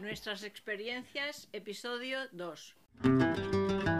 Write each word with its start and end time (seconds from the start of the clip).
Nuestras 0.00 0.44
experiencias, 0.44 1.48
episodio 1.52 2.18
2. 2.32 3.97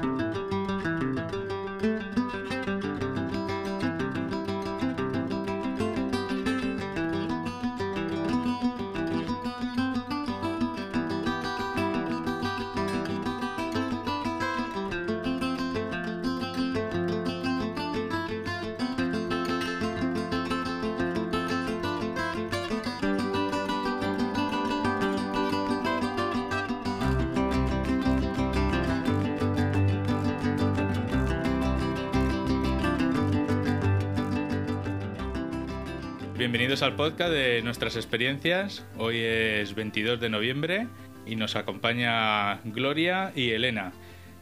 Bienvenidos 36.50 36.80
al 36.80 36.96
podcast 36.96 37.30
de 37.30 37.60
nuestras 37.60 37.94
experiencias. 37.96 38.82
Hoy 38.96 39.18
es 39.18 39.74
22 39.74 40.18
de 40.18 40.30
noviembre 40.30 40.86
y 41.26 41.36
nos 41.36 41.56
acompaña 41.56 42.54
Gloria 42.64 43.32
y 43.36 43.50
Elena, 43.50 43.92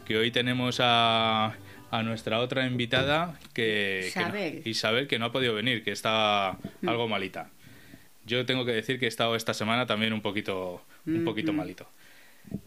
que 0.04 0.16
hoy 0.16 0.30
tenemos 0.30 0.78
a, 0.80 1.56
a 1.90 2.02
nuestra 2.04 2.38
otra 2.38 2.64
invitada, 2.64 3.36
que, 3.52 4.08
que 4.14 4.20
no- 4.20 4.26
Isabel. 4.28 4.62
Isabel, 4.64 5.08
que 5.08 5.18
no 5.18 5.24
ha 5.24 5.32
podido 5.32 5.52
venir, 5.54 5.82
que 5.82 5.90
está 5.90 6.50
algo 6.86 7.08
malita. 7.08 7.50
Yo 8.24 8.46
tengo 8.46 8.64
que 8.64 8.70
decir 8.72 9.00
que 9.00 9.06
he 9.06 9.08
estado 9.08 9.34
esta 9.34 9.52
semana 9.52 9.86
también 9.86 10.12
un 10.12 10.20
poquito, 10.22 10.84
un 11.06 11.24
poquito 11.24 11.52
malito. 11.52 11.88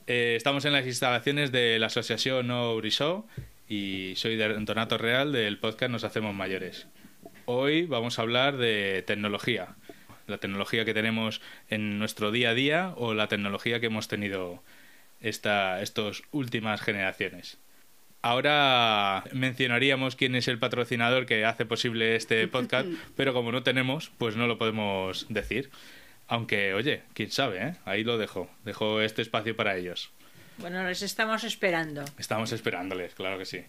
Eh, 0.05 0.33
estamos 0.35 0.65
en 0.65 0.73
las 0.73 0.85
instalaciones 0.85 1.53
de 1.53 1.79
la 1.79 1.85
Asociación 1.87 2.47
No 2.47 2.75
Brisó 2.75 3.25
y 3.69 4.15
soy 4.17 4.35
de 4.35 4.49
Donato 4.65 4.97
Real 4.97 5.31
del 5.31 5.57
podcast 5.59 5.91
Nos 5.93 6.03
Hacemos 6.03 6.35
Mayores. 6.35 6.87
Hoy 7.51 7.87
vamos 7.87 8.19
a 8.19 8.21
hablar 8.21 8.57
de 8.57 9.03
tecnología, 9.07 9.69
la 10.27 10.37
tecnología 10.37 10.85
que 10.85 10.93
tenemos 10.93 11.41
en 11.71 11.97
nuestro 11.97 12.29
día 12.29 12.51
a 12.51 12.53
día 12.53 12.93
o 12.95 13.15
la 13.15 13.27
tecnología 13.27 13.79
que 13.79 13.87
hemos 13.87 14.07
tenido 14.07 14.61
esta, 15.19 15.81
estas 15.81 16.21
últimas 16.29 16.79
generaciones. 16.79 17.57
Ahora 18.21 19.23
mencionaríamos 19.33 20.15
quién 20.15 20.35
es 20.35 20.47
el 20.47 20.59
patrocinador 20.59 21.25
que 21.25 21.43
hace 21.43 21.65
posible 21.65 22.15
este 22.15 22.47
podcast, 22.47 22.87
pero 23.15 23.33
como 23.33 23.51
no 23.51 23.63
tenemos, 23.63 24.11
pues 24.19 24.35
no 24.35 24.45
lo 24.45 24.59
podemos 24.59 25.25
decir. 25.29 25.71
Aunque, 26.27 26.75
oye, 26.75 27.01
quién 27.15 27.31
sabe, 27.31 27.63
¿eh? 27.63 27.75
Ahí 27.83 28.03
lo 28.03 28.19
dejo. 28.19 28.47
Dejo 28.63 29.01
este 29.01 29.23
espacio 29.23 29.55
para 29.55 29.75
ellos. 29.75 30.11
Bueno, 30.59 30.83
les 30.83 31.01
estamos 31.01 31.43
esperando. 31.43 32.05
Estamos 32.19 32.51
esperándoles, 32.51 33.15
claro 33.15 33.39
que 33.39 33.45
sí. 33.45 33.65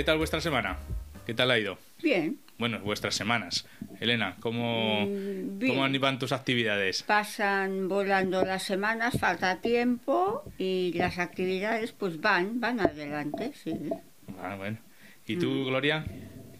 ¿Qué 0.00 0.04
tal 0.04 0.16
vuestra 0.16 0.40
semana? 0.40 0.78
¿Qué 1.26 1.34
tal 1.34 1.50
ha 1.50 1.58
ido? 1.58 1.76
Bien, 2.02 2.40
Bueno, 2.56 2.78
vuestras 2.78 3.14
semanas. 3.14 3.66
Elena, 4.00 4.34
¿cómo, 4.40 5.04
Mm, 5.06 5.58
bien. 5.58 5.74
¿cómo 5.74 5.86
iban 5.88 6.18
tus 6.18 6.32
actividades? 6.32 7.02
pasan 7.02 7.86
volando 7.86 8.42
las 8.42 8.62
semanas, 8.62 9.18
falta 9.20 9.60
tiempo 9.60 10.42
y 10.56 10.94
las 10.94 11.18
actividades 11.18 11.92
pues 11.92 12.18
van, 12.18 12.60
van 12.62 12.80
adelante, 12.80 13.52
sí. 13.52 13.76
Ah, 14.42 14.56
bueno. 14.56 14.78
¿Y 15.26 15.36
tú, 15.36 15.66
Gloria? 15.66 16.06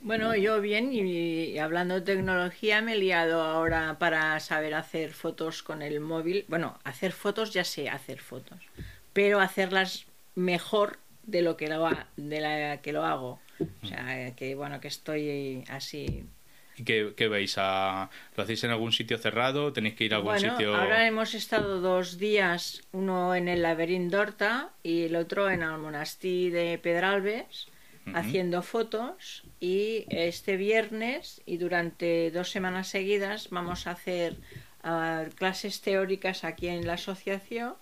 Bueno, 0.02 0.36
yo 0.36 0.60
bien 0.60 0.92
y, 0.92 1.00
y 1.00 1.58
hablando 1.58 1.94
de 1.94 2.02
tecnología 2.02 2.82
me 2.82 2.92
he 2.92 2.98
liado 2.98 3.40
ahora 3.40 3.98
para 3.98 4.38
saber 4.40 4.74
hacer 4.74 5.14
fotos 5.14 5.62
con 5.62 5.80
el 5.80 5.98
móvil. 6.00 6.44
Bueno, 6.48 6.78
hacer 6.84 7.12
fotos 7.12 7.54
ya 7.54 7.64
sé 7.64 7.88
hacer 7.88 8.20
fotos, 8.20 8.58
pero 9.14 9.40
hacerlas 9.40 10.04
mejor 10.34 10.98
de 11.22 11.42
lo 11.42 11.56
que 11.56 11.68
lo, 11.68 11.86
ha- 11.86 12.06
de 12.16 12.40
la 12.40 12.80
que 12.82 12.92
lo 12.92 13.04
hago. 13.04 13.38
O 13.82 13.86
sea, 13.86 14.34
que 14.36 14.54
bueno, 14.54 14.80
que 14.80 14.88
estoy 14.88 15.64
así 15.68 16.24
¿Y 16.76 16.84
qué, 16.84 17.12
qué 17.16 17.28
veis? 17.28 17.56
¿A- 17.58 18.08
¿Lo 18.36 18.42
hacéis 18.42 18.64
en 18.64 18.70
algún 18.70 18.92
sitio 18.92 19.18
cerrado? 19.18 19.72
¿Tenéis 19.72 19.96
que 19.96 20.04
ir 20.04 20.14
a 20.14 20.16
algún 20.16 20.32
bueno, 20.32 20.50
sitio...? 20.52 20.74
ahora 20.74 21.06
hemos 21.06 21.34
estado 21.34 21.80
dos 21.80 22.16
días, 22.16 22.82
uno 22.92 23.34
en 23.34 23.48
el 23.48 23.60
laberinto 23.62 24.16
d'Horta 24.16 24.70
y 24.82 25.02
el 25.04 25.16
otro 25.16 25.50
en 25.50 25.62
el 25.62 25.76
monasterio 25.76 26.52
de 26.54 26.78
Pedralbes, 26.78 27.68
haciendo 28.14 28.62
fotos. 28.62 29.42
Y 29.60 30.06
este 30.08 30.56
viernes 30.56 31.42
y 31.44 31.58
durante 31.58 32.30
dos 32.30 32.50
semanas 32.50 32.88
seguidas 32.88 33.50
vamos 33.50 33.86
a 33.86 33.90
hacer 33.90 34.36
ah, 34.82 35.24
clases 35.34 35.82
teóricas 35.82 36.44
aquí 36.44 36.68
en 36.68 36.86
la 36.86 36.94
asociación. 36.94 37.74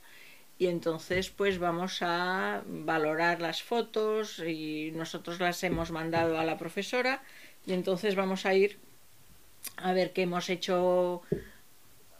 Y 0.59 0.67
entonces 0.67 1.31
pues 1.31 1.59
vamos 1.59 1.99
a 2.03 2.63
valorar 2.67 3.41
las 3.41 3.63
fotos 3.63 4.41
y 4.41 4.91
nosotros 4.93 5.39
las 5.39 5.63
hemos 5.63 5.91
mandado 5.93 6.39
a 6.39 6.45
la 6.45 6.59
profesora 6.59 7.23
y 7.65 7.73
entonces 7.73 8.17
vamos 8.17 8.45
a 8.45 8.55
ir 8.55 8.79
a 9.77 9.93
ver 9.93 10.13
qué 10.13 10.23
hemos 10.23 10.51
hecho 10.51 11.23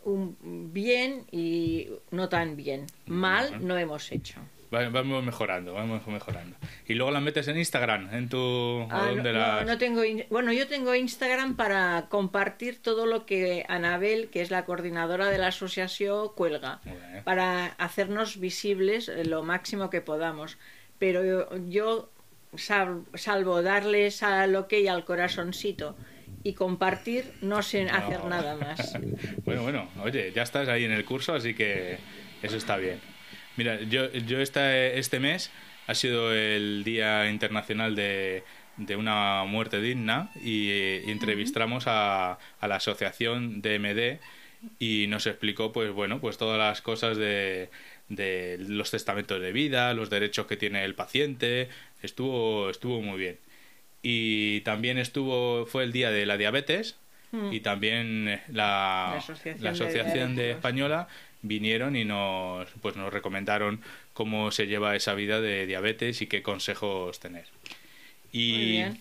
un 0.05 0.37
bien 0.73 1.27
y 1.33 1.89
no 2.11 2.29
tan 2.29 2.57
bien. 2.57 2.87
Mal 3.07 3.67
no 3.67 3.77
hemos 3.77 4.13
hecho. 4.13 4.41
Va- 4.75 4.89
Vamos 4.91 5.25
mejorando, 5.25 5.73
vamos 5.75 6.07
mejorando. 6.07 6.57
Y 6.87 6.95
luego 6.95 7.11
las 7.11 7.23
metes 7.23 7.49
en 7.49 7.57
Instagram, 7.59 8.13
en 8.15 8.29
tu... 8.29 8.37
¿o 8.39 8.89
Ah, 8.91 9.11
no, 9.67 9.79
tengo 9.79 10.05
in- 10.05 10.25
bueno, 10.31 10.53
yo 10.53 10.67
tengo 10.69 10.95
Instagram 10.95 11.57
para 11.57 12.07
compartir 12.09 12.83
todo 12.83 13.07
lo 13.07 13.25
que 13.27 13.65
Anabel, 13.69 14.29
que 14.31 14.43
es 14.43 14.51
la 14.51 14.65
coordinadora 14.67 15.29
de 15.31 15.39
la 15.39 15.47
asociación, 15.49 16.29
cuelga, 16.35 16.81
para 17.25 17.67
hacernos 17.79 18.39
visibles 18.41 19.09
eh, 19.09 19.25
lo 19.25 19.43
máximo 19.43 19.89
que 19.91 20.01
podamos. 20.03 20.59
Pero 20.99 21.25
yo, 21.25 21.49
yo, 21.69 22.11
sal- 22.57 23.05
salvo 23.15 23.63
darles 23.63 24.23
al 24.23 24.55
ok 24.57 24.73
y 24.75 24.89
al 24.89 25.05
corazoncito 25.05 25.97
y 26.43 26.53
compartir, 26.55 27.33
no 27.41 27.63
sé 27.63 27.89
hacer 27.89 28.25
nada 28.25 28.55
más. 28.57 28.97
bueno, 29.45 29.63
bueno, 29.63 29.89
oye, 30.03 30.31
ya 30.35 30.43
estás 30.43 30.69
ahí 30.69 30.85
en 30.85 30.93
el 30.93 31.05
curso, 31.05 31.35
así 31.35 31.55
que 31.55 31.99
eso 32.43 32.57
está 32.57 32.77
bien. 32.77 33.01
Mira, 33.59 33.81
yo, 33.83 34.11
yo 34.13 34.41
esta- 34.41 34.75
este 34.87 35.21
mes 35.21 35.51
ha 35.87 35.95
sido 35.95 36.33
el 36.33 36.83
Día 36.85 37.29
Internacional 37.29 37.95
de, 37.97 38.45
de 38.79 38.97
una 38.97 39.45
muerte 39.45 39.81
digna 39.81 40.31
y, 40.43 40.71
entrevistamos 41.11 41.85
a, 41.87 42.39
a 42.61 42.69
la 42.69 42.77
asociación 42.77 43.61
DMD 43.61 44.19
y 44.79 45.07
nos 45.09 45.27
explicó, 45.27 45.73
pues 45.73 45.91
bueno, 45.93 46.21
pues 46.21 46.39
todas 46.39 46.59
las 46.59 46.81
cosas 46.83 47.17
de, 47.17 47.69
de 48.09 48.57
los 48.61 48.91
testamentos 48.91 49.41
de 49.41 49.53
vida, 49.53 49.93
los 49.95 50.09
derechos 50.11 50.47
que 50.47 50.57
tiene 50.57 50.85
el 50.85 50.95
paciente, 50.95 51.69
estuvo, 52.03 52.71
estuvo 52.71 53.03
muy 53.03 53.19
bien. 53.19 53.39
Y 54.03 54.61
también 54.61 54.99
estuvo, 54.99 55.67
fue 55.67 55.83
el 55.85 55.93
día 55.93 56.11
de 56.11 56.25
la 56.27 56.37
diabetes 56.37 56.97
Mm. 57.31 57.53
y 57.53 57.61
también 57.61 58.25
la, 58.49 59.11
La 59.13 59.17
Asociación 59.19 59.57
la 59.57 59.63
de 59.65 59.69
Asociación 59.69 60.15
de 60.35 60.43
Diabéticos. 60.45 60.57
Española 60.57 61.09
vinieron 61.43 61.97
y 61.97 62.05
nos, 62.05 62.69
pues 62.83 62.97
nos 62.97 63.13
recomendaron 63.13 63.81
cómo 64.13 64.51
se 64.51 64.67
lleva 64.67 64.97
esa 64.97 65.15
vida 65.15 65.41
de 65.41 65.67
diabetes 65.67 66.21
y 66.23 66.27
qué 66.27 66.43
consejos 66.43 67.21
tener. 67.21 67.47
Y, 68.33 68.53
Muy 68.53 68.65
bien. 68.67 69.01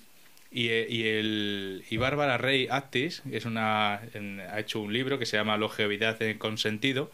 y, 0.52 0.68
eh, 0.70 0.88
y 0.90 1.04
el, 1.08 1.84
y 1.90 1.98
Bárbara 1.98 2.38
Rey 2.38 2.68
Actis 2.70 3.24
es 3.32 3.46
una, 3.46 4.02
en- 4.14 4.40
ha 4.40 4.60
hecho 4.60 4.80
un 4.80 4.94
libro 4.94 5.20
que 5.20 5.26
se 5.26 5.38
llama 5.38 5.58
Longevidad 5.58 6.22
en 6.22 6.38
consentido 6.38 7.12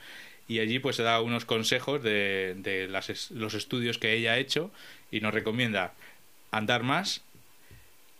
y 0.47 0.59
allí 0.59 0.79
pues 0.79 0.97
se 0.97 1.03
da 1.03 1.22
unos 1.22 1.45
consejos 1.45 2.03
de, 2.03 2.56
de 2.57 2.88
las 2.88 3.31
los 3.31 3.53
estudios 3.53 3.97
que 3.97 4.13
ella 4.13 4.33
ha 4.33 4.38
hecho 4.38 4.72
y 5.12 5.22
nos 5.22 5.33
recomienda 5.33 5.94
andar 6.51 6.83
más, 6.83 7.21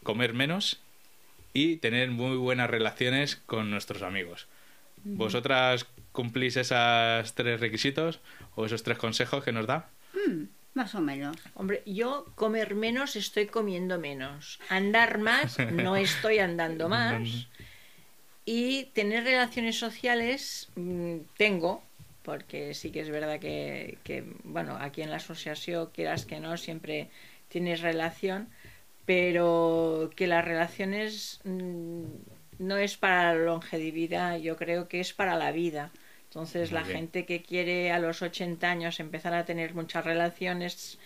comer 0.04 0.34
menos 0.34 0.80
y 1.54 1.78
tener 1.78 2.10
muy 2.12 2.38
buenas 2.38 2.70
relaciones 2.70 3.36
con 3.46 3.70
nuestros 3.70 4.02
amigos. 4.02 4.48
¿Vosotras 5.04 5.86
cumplís 6.14 6.56
esos 6.56 7.34
tres 7.36 7.60
requisitos 7.60 8.22
o 8.56 8.66
esos 8.66 8.84
tres 8.84 8.98
consejos 8.98 9.44
que 9.44 9.52
nos 9.52 9.68
da? 9.68 9.90
Mm, 10.14 10.46
más 10.74 10.96
o 10.96 11.02
menos. 11.02 11.36
Hombre, 11.56 11.84
yo 11.86 12.26
comer 12.36 12.76
menos 12.76 13.18
estoy 13.18 13.48
comiendo 13.48 14.00
menos. 14.00 14.60
Andar 14.70 15.18
más 15.18 15.60
no 15.60 15.96
estoy 15.98 16.40
andando 16.40 16.88
más. 16.88 17.48
Y 18.46 18.86
tener 18.94 19.24
relaciones 19.24 19.78
sociales 19.78 20.70
mm, 20.76 21.18
tengo, 21.38 21.84
porque 22.22 22.74
sí 22.74 22.92
que 22.92 23.02
es 23.02 23.10
verdad 23.10 23.40
que, 23.40 23.98
que, 24.04 24.24
bueno, 24.44 24.78
aquí 24.80 25.02
en 25.02 25.10
la 25.10 25.18
asociación, 25.18 25.90
quieras 25.94 26.26
que 26.26 26.40
no, 26.40 26.58
siempre 26.58 27.10
tienes 27.50 27.82
relación, 27.82 28.50
pero 29.06 30.12
que 30.16 30.28
las 30.28 30.46
relaciones 30.46 31.40
mm, 31.44 32.04
no 32.60 32.78
es 32.78 32.98
para 32.98 33.34
la 33.34 33.46
longevidad, 33.46 34.38
yo 34.40 34.58
creo 34.58 34.88
que 34.88 35.00
es 35.00 35.14
para 35.14 35.36
la 35.36 35.52
vida. 35.52 35.92
Entonces 36.34 36.72
Muy 36.72 36.80
la 36.80 36.84
bien. 36.88 36.98
gente 36.98 37.26
que 37.28 37.44
quiere 37.44 37.92
a 37.92 38.00
los 38.00 38.24
80 38.24 38.68
años 38.72 39.00
empezar 39.00 39.36
a 39.36 39.46
tener 39.46 39.76
muchas 39.76 40.04
relaciones, 40.04 40.98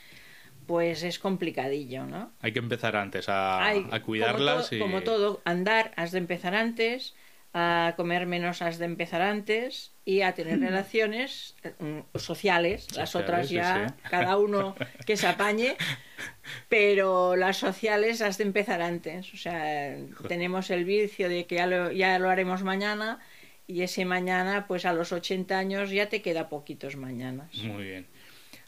pues 0.65 1.03
es 1.03 1.19
complicadillo, 1.19 2.05
¿no? 2.05 2.31
Hay 2.39 2.53
que 2.53 2.59
empezar 2.59 2.95
antes 2.95 3.27
a, 3.27 3.61
Hay- 3.65 3.85
a 3.91 4.01
cuidarlas 4.01 4.69
como, 4.69 4.69
to- 4.69 4.75
y... 4.75 4.79
como 4.79 5.01
todo, 5.03 5.41
andar 5.43 5.91
has 5.97 6.13
de 6.13 6.19
empezar 6.19 6.55
antes, 6.55 7.13
a 7.53 7.93
comer 7.97 8.25
menos 8.25 8.61
has 8.61 8.77
de 8.77 8.85
empezar 8.85 9.21
antes 9.21 9.91
y 10.05 10.21
a 10.21 10.31
tener 10.33 10.59
relaciones 10.61 11.55
mm, 11.79 11.99
sociales. 12.17 12.87
Las 12.95 13.09
Sociales, 13.09 13.13
otras 13.29 13.47
sí, 13.49 13.55
ya, 13.55 13.89
sí. 13.89 13.95
cada 14.09 14.37
uno 14.37 14.75
que 15.05 15.17
se 15.17 15.27
apañe, 15.27 15.75
pero 16.69 17.35
las 17.35 17.57
sociales 17.57 18.21
has 18.21 18.37
de 18.37 18.45
empezar 18.45 18.81
antes. 18.81 19.33
O 19.33 19.37
sea, 19.37 19.97
tenemos 20.29 20.69
el 20.69 20.85
vicio 20.85 21.27
de 21.27 21.45
que 21.45 21.55
ya 21.55 21.67
lo, 21.67 21.91
ya 21.91 22.17
lo 22.17 22.29
haremos 22.29 22.63
mañana 22.63 23.19
y 23.67 23.81
ese 23.81 24.05
mañana, 24.05 24.65
pues 24.67 24.85
a 24.85 24.93
los 24.93 25.11
80 25.11 25.57
años 25.57 25.89
ya 25.91 26.09
te 26.09 26.21
queda 26.21 26.49
poquitos 26.49 26.95
mañanas. 26.95 27.53
Muy 27.55 27.83
bien. 27.83 28.05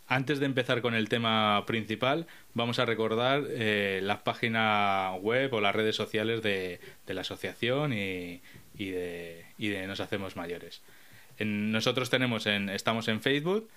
Antes 0.07 0.39
de 0.39 0.47
empezar 0.47 0.81
con 0.81 0.95
el 0.95 1.07
tema 1.07 1.63
principal, 1.67 2.25
vamos 2.55 2.79
a 2.79 2.85
recordar 2.85 3.43
eh, 3.49 3.99
la 4.03 4.23
página 4.23 5.13
web 5.21 5.53
o 5.53 5.61
las 5.61 5.75
redes 5.75 5.95
sociales 5.95 6.41
de, 6.41 6.79
de 7.05 7.13
la 7.13 7.21
asociación 7.21 7.93
y, 7.93 8.41
y 8.75 8.89
de, 8.89 9.45
y 9.59 9.67
de 9.69 9.85
Nos 9.85 9.99
Hacemos 9.99 10.35
Mayores. 10.35 10.81
En- 11.37 11.71
nosotros 11.71 12.09
tenemos 12.09 12.47
en, 12.47 12.69
estamos 12.69 13.07
en 13.07 13.21
Facebook, 13.21 13.69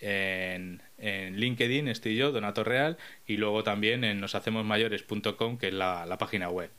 en, 0.00 0.80
en 0.98 1.38
LinkedIn, 1.38 1.86
estoy 1.88 2.16
yo, 2.16 2.32
Donato 2.32 2.64
Real, 2.64 2.96
y 3.26 3.36
luego 3.36 3.62
también 3.62 4.04
en 4.04 4.20
noshacemosmayores.com, 4.20 5.58
que 5.58 5.68
es 5.68 5.74
la 5.74 6.16
página 6.18 6.48
web. 6.48 6.70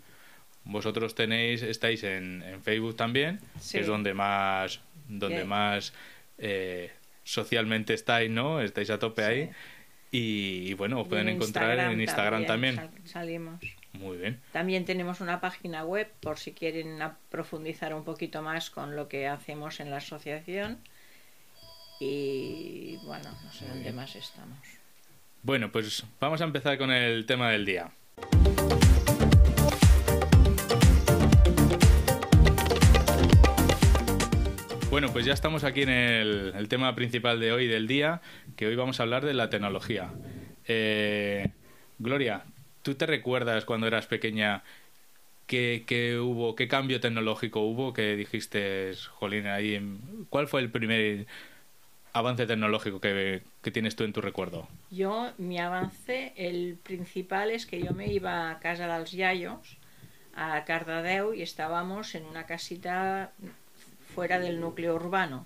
Vosotros 0.66 1.16
tenéis, 1.16 1.62
estáis 1.62 2.04
en, 2.04 2.42
en 2.44 2.62
Facebook 2.64 2.96
también, 2.96 3.40
Sí. 3.60 3.74
que 3.78 3.82
es 3.82 3.88
donde 3.88 4.14
más, 4.14 4.82
donde 5.08 5.38
Bien. 5.38 5.48
más 5.48 5.94
eh, 6.38 6.92
socialmente 7.24 7.94
estáis, 7.94 8.30
¿no? 8.30 8.60
Estáis 8.62 8.90
a 8.90 9.00
tope 9.00 9.22
Sí. 9.24 9.28
ahí. 9.32 9.50
Y, 10.12 10.70
y 10.70 10.74
bueno, 10.74 11.02
os 11.02 11.08
pueden 11.08 11.28
en 11.30 11.36
encontrar 11.36 11.78
en 11.80 12.00
Instagram 12.02 12.46
también. 12.46 12.76
sal- 12.76 12.90
salimos. 13.06 13.60
Muy 13.94 14.18
bien. 14.18 14.40
También 14.52 14.86
tenemos 14.86 15.22
una 15.22 15.40
página 15.40 15.84
web 15.86 16.10
por 16.20 16.38
si 16.38 16.52
quieren 16.52 17.00
profundizar 17.30 17.94
un 17.94 18.04
poquito 18.04 18.42
más 18.42 18.70
con 18.70 18.96
lo 18.96 19.08
que 19.08 19.28
hacemos 19.28 19.80
en 19.80 19.90
la 19.90 19.98
asociación. 19.98 20.80
Y 22.00 22.98
bueno, 23.06 23.30
no 23.44 23.52
sé 23.54 23.68
dónde 23.68 23.92
más 23.94 24.16
estamos. 24.16 24.58
Bueno, 25.44 25.72
pues 25.72 26.04
vamos 26.20 26.42
a 26.42 26.44
empezar 26.44 26.78
con 26.78 26.92
el 26.92 27.26
tema 27.26 27.52
del 27.52 27.66
día. 27.66 27.92
Bueno, 34.96 35.12
pues 35.12 35.26
ya 35.26 35.34
estamos 35.34 35.66
aquí 35.66 35.82
en 35.82 35.90
el, 35.90 36.68
tema 36.70 36.96
principal 36.96 37.38
de 37.42 37.52
hoy, 37.52 37.68
del 37.68 37.86
día, 37.86 38.22
que 38.56 38.66
hoy 38.66 38.78
vamos 38.78 38.98
a 38.98 39.04
hablar 39.04 39.26
de 39.26 39.34
la 39.34 39.50
tecnología. 39.50 40.10
Eh, 40.70 41.50
Gloria, 42.00 42.46
¿tú 42.82 42.96
te 42.96 43.06
recuerdas 43.06 43.66
cuando 43.66 43.88
eras 43.88 44.08
pequeña 44.08 44.64
qué, 45.48 45.84
qué 45.86 46.18
hubo, 46.18 46.56
qué 46.56 46.70
cambio 46.70 47.02
tecnológico 47.02 47.60
hubo 47.60 47.92
que 47.92 48.16
dijiste, 48.16 48.94
jolín, 49.10 49.48
ahí, 49.48 50.00
¿cuál 50.30 50.48
fue 50.48 50.62
el 50.62 50.70
primer 50.72 51.28
avance 52.14 52.48
tecnológico 52.48 53.02
que, 53.02 53.42
que 53.62 53.72
tienes 53.72 53.98
tú 53.98 54.06
en 54.06 54.14
tu 54.14 54.22
recuerdo? 54.22 54.70
Yo, 54.92 55.34
mi 55.38 55.60
avance, 55.60 56.32
el 56.38 56.78
principal 56.82 57.52
es 57.52 57.66
que 57.66 57.82
yo 57.82 57.92
me 57.92 58.14
iba 58.14 58.50
a 58.50 58.60
casa 58.60 58.88
dels 58.88 59.12
Yayos, 59.12 59.78
a 60.38 60.64
Cardedeu, 60.64 61.34
y 61.34 61.42
estábamos 61.42 62.16
en 62.16 62.24
una 62.24 62.46
casita 62.46 63.34
fuera 64.16 64.40
del 64.40 64.60
núcleo 64.62 64.96
urbano. 64.96 65.46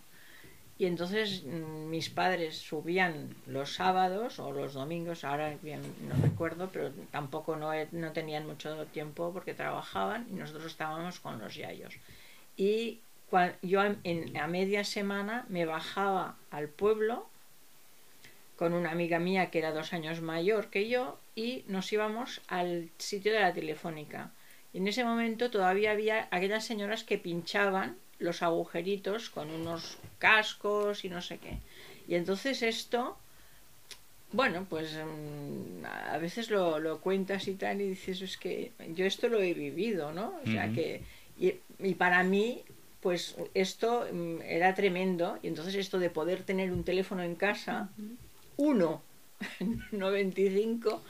Y 0.78 0.86
entonces 0.86 1.44
mm, 1.44 1.90
mis 1.90 2.10
padres 2.10 2.58
subían 2.58 3.36
los 3.48 3.74
sábados 3.74 4.40
o 4.40 4.52
los 4.52 4.74
domingos, 4.74 5.26
ahora 5.26 5.58
bien 5.62 5.82
no 6.08 6.16
recuerdo, 6.24 6.70
pero 6.72 6.92
tampoco 7.12 7.58
no, 7.58 7.72
no 7.92 8.12
tenían 8.14 8.48
mucho 8.48 8.86
tiempo 8.86 9.32
porque 9.34 9.54
trabajaban 9.54 10.26
y 10.30 10.34
nosotros 10.36 10.68
estábamos 10.68 11.20
con 11.20 11.38
los 11.40 11.56
yayos. 11.56 11.96
Y 12.56 13.00
cua- 13.30 13.56
yo 13.62 13.84
en- 13.84 14.00
en- 14.06 14.38
a 14.38 14.48
media 14.48 14.84
semana 14.86 15.46
me 15.50 15.66
bajaba 15.66 16.36
al 16.50 16.70
pueblo 16.70 17.28
con 18.56 18.74
una 18.74 18.92
amiga 18.92 19.20
mía 19.20 19.50
que 19.52 19.60
era 19.60 19.72
dos 19.72 19.94
años 19.94 20.22
mayor 20.22 20.70
que 20.70 20.88
yo 20.90 21.18
y 21.36 21.64
nos 21.68 21.92
íbamos 21.94 22.42
al 22.48 22.90
sitio 22.98 23.32
de 23.34 23.40
la 23.40 23.54
telefónica. 23.54 24.32
Y 24.74 24.78
en 24.80 24.88
ese 24.88 25.04
momento 25.04 25.50
todavía 25.50 25.92
había 25.92 26.28
aquellas 26.32 26.66
señoras 26.66 27.04
que 27.04 27.18
pinchaban 27.18 27.98
los 28.20 28.44
agujeritos 28.44 29.30
con 29.30 29.50
unos 29.50 29.98
cascos 30.20 31.06
y 31.06 31.10
no 31.10 31.22
sé 31.22 31.38
qué. 31.38 31.58
Y 32.08 32.16
entonces 32.16 32.62
esto, 32.62 33.18
bueno, 34.32 34.66
pues 34.70 34.94
mm, 34.94 35.86
a 35.86 36.18
veces 36.18 36.50
lo, 36.50 36.80
lo 36.80 37.00
cuentas 37.00 37.48
y 37.48 37.56
tal 37.56 37.82
y 37.82 37.90
dices, 37.90 38.22
es 38.22 38.38
que 38.38 38.72
yo 38.94 39.06
esto 39.06 39.28
lo 39.28 39.42
he 39.42 39.54
vivido, 39.54 40.12
¿no? 40.12 40.34
O 40.46 40.50
sea 40.50 40.72
que, 40.72 41.04
y, 41.40 41.56
y 41.80 41.96
para 41.96 42.24
mí, 42.24 42.64
pues 43.02 43.36
esto 43.54 44.08
mm, 44.12 44.42
era 44.42 44.76
tremendo. 44.76 45.40
Y 45.42 45.48
entonces 45.48 45.76
esto 45.76 46.00
de 46.00 46.10
poder 46.10 46.44
tener 46.44 46.72
un 46.72 46.84
teléfono 46.84 47.24
en 47.24 47.36
casa, 47.36 47.90
uno, 48.58 49.02
no 49.92 50.12
25, 50.12 51.02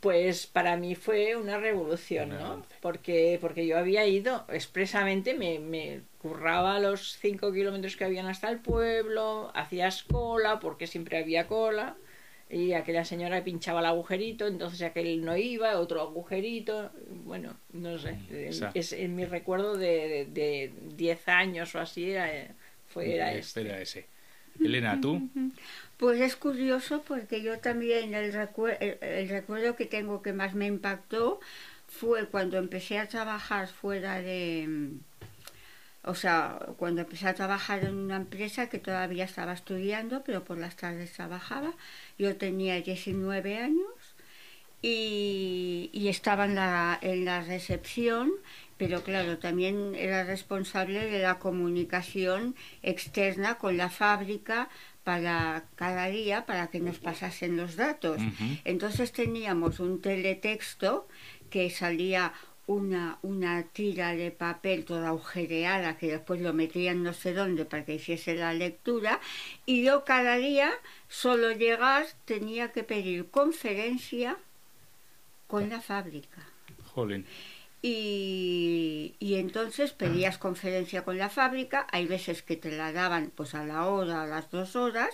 pues 0.00 0.46
para 0.46 0.76
mí 0.76 0.94
fue 0.94 1.36
una 1.36 1.58
revolución, 1.58 2.30
¿no? 2.30 2.36
avance. 2.46 2.74
Porque, 2.80 3.38
porque 3.40 3.66
yo 3.66 3.78
había 3.78 4.06
ido 4.06 4.44
expresamente, 4.48 5.34
me, 5.34 5.58
me 5.58 6.02
curraba 6.18 6.78
los 6.80 7.16
5 7.18 7.52
kilómetros 7.52 7.96
que 7.96 8.04
habían 8.04 8.26
hasta 8.26 8.48
el 8.50 8.60
pueblo, 8.60 9.50
hacías 9.54 10.02
cola, 10.04 10.60
porque 10.60 10.86
siempre 10.86 11.18
había 11.18 11.46
cola, 11.46 11.96
y 12.48 12.72
aquella 12.74 13.04
señora 13.04 13.42
pinchaba 13.42 13.80
el 13.80 13.86
agujerito, 13.86 14.46
entonces 14.46 14.82
aquel 14.82 15.24
no 15.24 15.36
iba, 15.36 15.78
otro 15.80 16.00
agujerito, 16.00 16.92
bueno, 17.24 17.56
no 17.72 17.98
sé, 17.98 18.16
Esa- 18.30 18.70
es 18.74 18.92
en 18.92 19.16
mi 19.16 19.24
recuerdo 19.24 19.76
de, 19.76 20.26
de, 20.26 20.26
de 20.32 20.72
10 20.94 21.26
años 21.28 21.74
o 21.74 21.80
así, 21.80 22.10
era, 22.12 22.28
fue, 22.86 23.14
era 23.14 23.32
Eh, 23.32 23.38
este. 23.38 23.62
Era 23.62 23.80
ese. 23.80 24.06
Elena, 24.62 25.00
¿tú? 25.00 25.20
Pues 25.98 26.20
es 26.20 26.36
curioso 26.36 27.02
porque 27.06 27.42
yo 27.42 27.58
también 27.60 28.14
el, 28.14 28.32
recue- 28.32 28.76
el- 28.80 28.98
el 29.02 29.28
recuerdo 29.28 29.76
que 29.76 29.86
tengo 29.86 30.22
que 30.22 30.32
más 30.32 30.54
me 30.54 30.66
impactó 30.66 31.40
fue 31.88 32.26
cuando 32.28 32.58
empecé 32.58 32.98
a 32.98 33.08
trabajar 33.08 33.68
fuera 33.68 34.20
de... 34.20 34.90
O 36.02 36.14
sea, 36.14 36.58
cuando 36.78 37.00
empecé 37.02 37.26
a 37.28 37.34
trabajar 37.34 37.84
en 37.84 37.94
una 37.96 38.16
empresa 38.16 38.68
que 38.68 38.78
todavía 38.78 39.24
estaba 39.24 39.52
estudiando, 39.52 40.22
pero 40.24 40.44
por 40.44 40.56
las 40.58 40.76
tardes 40.76 41.12
trabajaba. 41.12 41.72
Yo 42.18 42.36
tenía 42.36 42.80
19 42.80 43.58
años 43.58 43.92
y, 44.82 45.90
y 45.92 46.08
estaba 46.08 46.44
en 46.46 46.54
la, 46.54 46.98
en 47.02 47.24
la 47.24 47.42
recepción, 47.42 48.32
pero 48.78 49.02
claro, 49.02 49.38
también 49.38 49.94
era 49.96 50.24
responsable 50.24 51.06
de 51.06 51.20
la 51.20 51.38
comunicación 51.38 52.54
externa 52.82 53.56
con 53.58 53.76
la 53.76 53.90
fábrica 53.90 54.68
para 55.06 55.62
cada 55.76 56.06
día 56.06 56.46
para 56.46 56.66
que 56.66 56.80
nos 56.80 56.98
pasasen 56.98 57.56
los 57.56 57.76
datos. 57.76 58.20
Entonces 58.64 59.12
teníamos 59.12 59.78
un 59.78 60.00
teletexto 60.00 61.06
que 61.48 61.70
salía 61.70 62.32
una, 62.66 63.20
una 63.22 63.62
tira 63.62 64.16
de 64.16 64.32
papel 64.32 64.84
toda 64.84 65.10
agujereada 65.10 65.96
que 65.96 66.08
después 66.08 66.40
lo 66.40 66.52
metían 66.52 67.04
no 67.04 67.12
sé 67.12 67.34
dónde 67.34 67.64
para 67.64 67.84
que 67.84 67.94
hiciese 67.94 68.34
la 68.34 68.52
lectura 68.52 69.20
y 69.64 69.84
yo 69.84 70.04
cada 70.04 70.38
día 70.38 70.72
solo 71.08 71.52
llegar 71.52 72.04
tenía 72.24 72.72
que 72.72 72.82
pedir 72.82 73.30
conferencia 73.30 74.36
con 75.46 75.68
la 75.68 75.80
fábrica. 75.80 76.48
Jolín. 76.92 77.24
Y, 77.88 79.14
entonces 79.36 79.92
pedías 79.92 80.38
conferencia 80.38 81.04
con 81.04 81.18
la 81.18 81.28
fábrica, 81.28 81.86
hay 81.92 82.06
veces 82.06 82.42
que 82.42 82.56
te 82.56 82.76
la 82.76 82.92
daban 82.92 83.30
pues 83.32 83.54
a 83.54 83.64
la 83.64 83.86
hora, 83.86 84.22
a 84.22 84.26
las 84.26 84.50
dos 84.50 84.74
horas, 84.74 85.10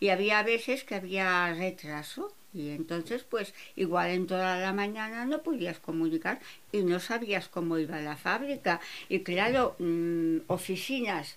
y 0.00 0.08
había 0.08 0.42
veces 0.42 0.84
que 0.84 0.94
había 0.94 1.52
retraso. 1.52 2.32
Y 2.54 2.70
entonces, 2.70 3.24
pues 3.24 3.52
igual 3.76 4.10
en 4.10 4.26
toda 4.26 4.58
la 4.58 4.72
mañana 4.72 5.26
no 5.26 5.42
podías 5.42 5.80
comunicar 5.80 6.40
y 6.72 6.82
no 6.82 6.98
sabías 6.98 7.48
cómo 7.48 7.78
iba 7.78 8.00
la 8.00 8.16
fábrica. 8.16 8.80
Y 9.10 9.20
claro, 9.20 9.76
mm, 9.78 10.38
oficinas 10.46 11.36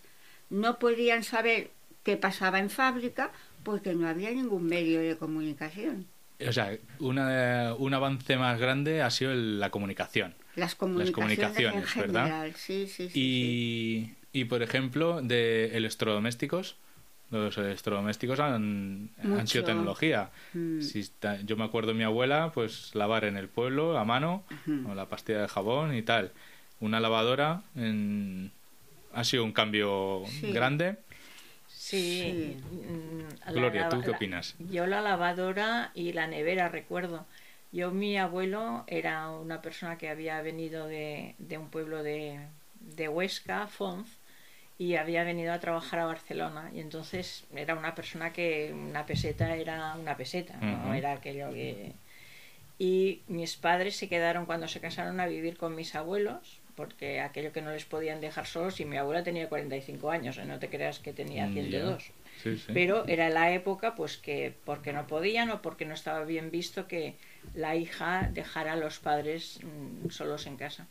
no 0.49 0.79
podían 0.79 1.23
saber 1.23 1.71
qué 2.03 2.15
pasaba 2.15 2.59
en 2.59 2.69
fábrica 2.69 3.31
porque 3.63 3.93
no 3.93 4.07
había 4.07 4.31
ningún 4.31 4.67
medio 4.67 5.01
de 5.01 5.17
comunicación. 5.17 6.05
O 6.47 6.51
sea, 6.53 6.77
una, 6.99 7.73
un 7.77 7.93
avance 7.93 8.37
más 8.37 8.57
grande 8.59 9.01
ha 9.01 9.09
sido 9.09 9.31
el- 9.31 9.59
la 9.59 9.69
comunicación. 9.71 10.35
Las 10.57 10.75
comunicaciones, 10.75 11.13
comunicaciones, 11.37 11.95
en 11.95 12.01
¿verdad? 12.01 12.23
general, 12.25 12.55
sí, 12.55 12.87
sí, 12.87 13.07
sí. 13.07 13.09
sí. 13.09 14.15
Y, 14.33 14.39
y, 14.41 14.45
por 14.45 14.61
ejemplo, 14.63 15.21
de 15.21 15.77
electrodomésticos. 15.77 16.75
Los 17.29 17.57
electrodomésticos 17.57 18.39
han, 18.39 19.09
han 19.21 19.47
sido 19.47 19.63
tecnología. 19.65 20.29
Mm. 20.53 20.81
Si 20.81 20.99
está- 21.01 21.41
yo 21.41 21.57
me 21.57 21.65
acuerdo 21.65 21.89
de 21.89 21.97
mi 21.97 22.03
abuela, 22.05 22.51
pues 22.53 22.95
lavar 22.95 23.25
en 23.25 23.35
el 23.37 23.49
pueblo 23.49 23.97
a 23.97 24.03
mano, 24.05 24.43
Ujú. 24.65 24.91
o 24.91 24.95
la 24.95 25.07
pastilla 25.07 25.41
de 25.41 25.47
jabón 25.47 25.93
y 25.95 26.01
tal. 26.01 26.31
Una 26.79 26.99
lavadora 26.99 27.61
en- 27.75 28.51
ha 29.13 29.23
sido 29.23 29.43
un 29.43 29.51
cambio 29.51 30.23
Sí. 30.39 30.51
grande. 30.51 30.95
Sí. 31.67 32.57
Mm, 32.71 33.51
Gloria, 33.53 33.89
¿tú 33.89 34.01
qué 34.01 34.09
opinas? 34.11 34.55
yo 34.71 34.87
la 34.87 35.01
lavadora 35.01 35.91
y 35.93 36.13
la 36.13 36.27
nevera 36.27 36.69
recuerdo. 36.69 37.25
Yo, 37.71 37.91
mi 37.91 38.17
abuelo 38.17 38.83
era 38.87 39.29
una 39.29 39.61
persona 39.61 39.97
que 39.97 40.09
había 40.09 40.41
venido 40.41 40.87
de, 40.87 41.35
de 41.37 41.57
un 41.57 41.69
pueblo 41.69 42.01
de, 42.03 42.39
de 42.79 43.09
Huesca, 43.09 43.67
Fonz, 43.67 44.07
y 44.79 44.95
había 44.95 45.23
venido 45.23 45.51
a 45.53 45.59
trabajar 45.59 45.99
a 45.99 46.05
Barcelona. 46.05 46.69
Y 46.73 46.79
entonces 46.79 47.45
era 47.55 47.75
una 47.75 47.95
persona 47.95 48.31
que 48.31 48.73
una 48.73 49.05
peseta 49.05 49.55
era 49.55 49.95
una 49.95 50.15
peseta, 50.15 50.55
no 50.57 50.93
era 50.93 51.13
aquello 51.13 51.51
que... 51.51 51.93
Y 52.79 53.21
mis 53.27 53.55
padres 53.57 53.95
se 53.95 54.07
quedaron 54.07 54.45
cuando 54.45 54.67
se 54.67 54.79
casaron 54.79 55.19
a 55.19 55.25
vivir 55.25 55.57
con 55.57 55.73
mis 55.73 55.95
abuelos, 55.95 56.59
porque 56.75 57.21
aquello 57.21 57.51
que 57.51 57.63
no 57.63 57.71
les 57.71 57.85
podían 57.85 58.21
dejar 58.21 58.45
solos, 58.45 58.79
y 58.79 58.85
mi 58.85 58.97
abuela 58.97 59.23
tenía 59.23 59.49
45 59.49 60.11
años, 60.11 60.37
¿eh? 60.37 60.45
no 60.45 60.59
te 60.59 60.69
creas 60.69 60.99
que 60.99 61.11
tenía 61.11 61.47
102. 61.51 62.03
Mm, 62.69 62.73
Pero 62.75 63.07
era 63.07 63.29
la 63.29 63.51
época 63.51 63.95
pues 63.95 64.17
que 64.17 64.53
porque 64.63 64.93
no 64.93 65.07
podían 65.07 65.49
o 65.49 65.63
porque 65.63 65.85
no 65.85 65.95
estaba 65.95 66.23
bien 66.23 66.51
visto 66.51 66.87
que 66.87 67.15
la 67.53 67.75
hija 67.75 68.29
dejara 68.33 68.73
a 68.73 68.75
los 68.75 68.99
padres 68.99 69.59
mm, 69.63 70.09
solos 70.09 70.47
en 70.47 70.57
casa. 70.57 70.87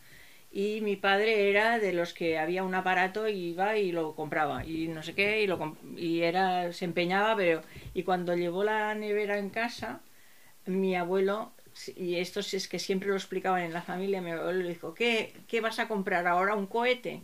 Y 0.50 0.80
mi 0.80 0.96
padre 0.96 1.50
era 1.50 1.78
de 1.78 1.92
los 1.92 2.14
que 2.14 2.38
había 2.38 2.64
un 2.64 2.74
aparato 2.74 3.28
y 3.28 3.50
iba 3.50 3.76
y 3.76 3.92
lo 3.92 4.14
compraba 4.14 4.64
y 4.64 4.88
no 4.88 5.02
sé 5.02 5.14
qué 5.14 5.42
y 5.42 5.46
lo 5.46 5.76
y 5.96 6.22
era 6.22 6.72
se 6.72 6.84
empeñaba 6.84 7.36
pero 7.36 7.62
y 7.94 8.04
cuando 8.04 8.34
llevó 8.34 8.64
la 8.64 8.94
nevera 8.94 9.38
en 9.38 9.50
casa 9.50 10.00
mi 10.64 10.96
abuelo 10.96 11.52
y 11.94 12.16
esto 12.16 12.40
es 12.40 12.68
que 12.68 12.78
siempre 12.78 13.08
lo 13.08 13.16
explicaban 13.16 13.62
en 13.62 13.72
la 13.72 13.82
familia 13.82 14.22
mi 14.22 14.30
abuelo 14.30 14.62
le 14.62 14.68
dijo 14.68 14.94
¿qué, 14.94 15.34
qué 15.46 15.60
vas 15.60 15.78
a 15.78 15.88
comprar 15.88 16.26
ahora 16.26 16.54
un 16.54 16.66
cohete 16.66 17.22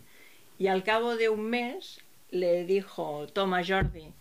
y 0.59 0.67
al 0.67 0.83
cabo 0.83 1.17
de 1.17 1.29
un 1.31 1.49
mes 1.49 2.01
le 2.31 2.67
dijo 2.67 3.29
toma 3.33 3.65
Jordi 3.65 4.13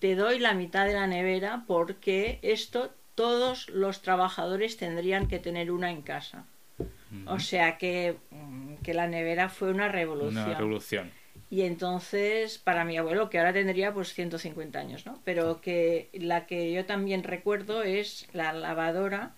te 0.00 0.16
doy 0.16 0.38
la 0.38 0.54
mitad 0.54 0.86
de 0.86 0.94
la 0.94 1.06
nevera 1.06 1.64
porque 1.66 2.38
esto 2.42 2.90
todos 3.16 3.68
los 3.70 4.02
trabajadores 4.02 4.76
tendrían 4.76 5.26
que 5.26 5.40
tener 5.40 5.72
una 5.72 5.90
en 5.90 6.02
casa 6.02 6.46
o 7.26 7.38
sea 7.38 7.78
que, 7.78 8.16
mm, 8.30 8.76
que, 8.82 8.94
la 8.94 9.06
nevera 9.06 9.48
fue 9.48 9.70
una 9.70 9.88
revolución. 9.88 10.44
Una 10.44 10.58
revolución. 10.58 11.10
Y 11.48 11.62
entonces, 11.62 12.58
para 12.58 12.84
mi 12.84 12.96
abuelo, 12.96 13.30
que 13.30 13.38
ahora 13.38 13.52
tendría 13.52 13.94
pues 13.94 14.12
150 14.12 14.78
años, 14.78 15.06
¿no? 15.06 15.20
Pero 15.24 15.60
que 15.60 16.08
la 16.12 16.46
que 16.46 16.72
yo 16.72 16.84
también 16.84 17.22
recuerdo 17.22 17.82
es 17.82 18.26
la 18.32 18.52
lavadora, 18.52 19.34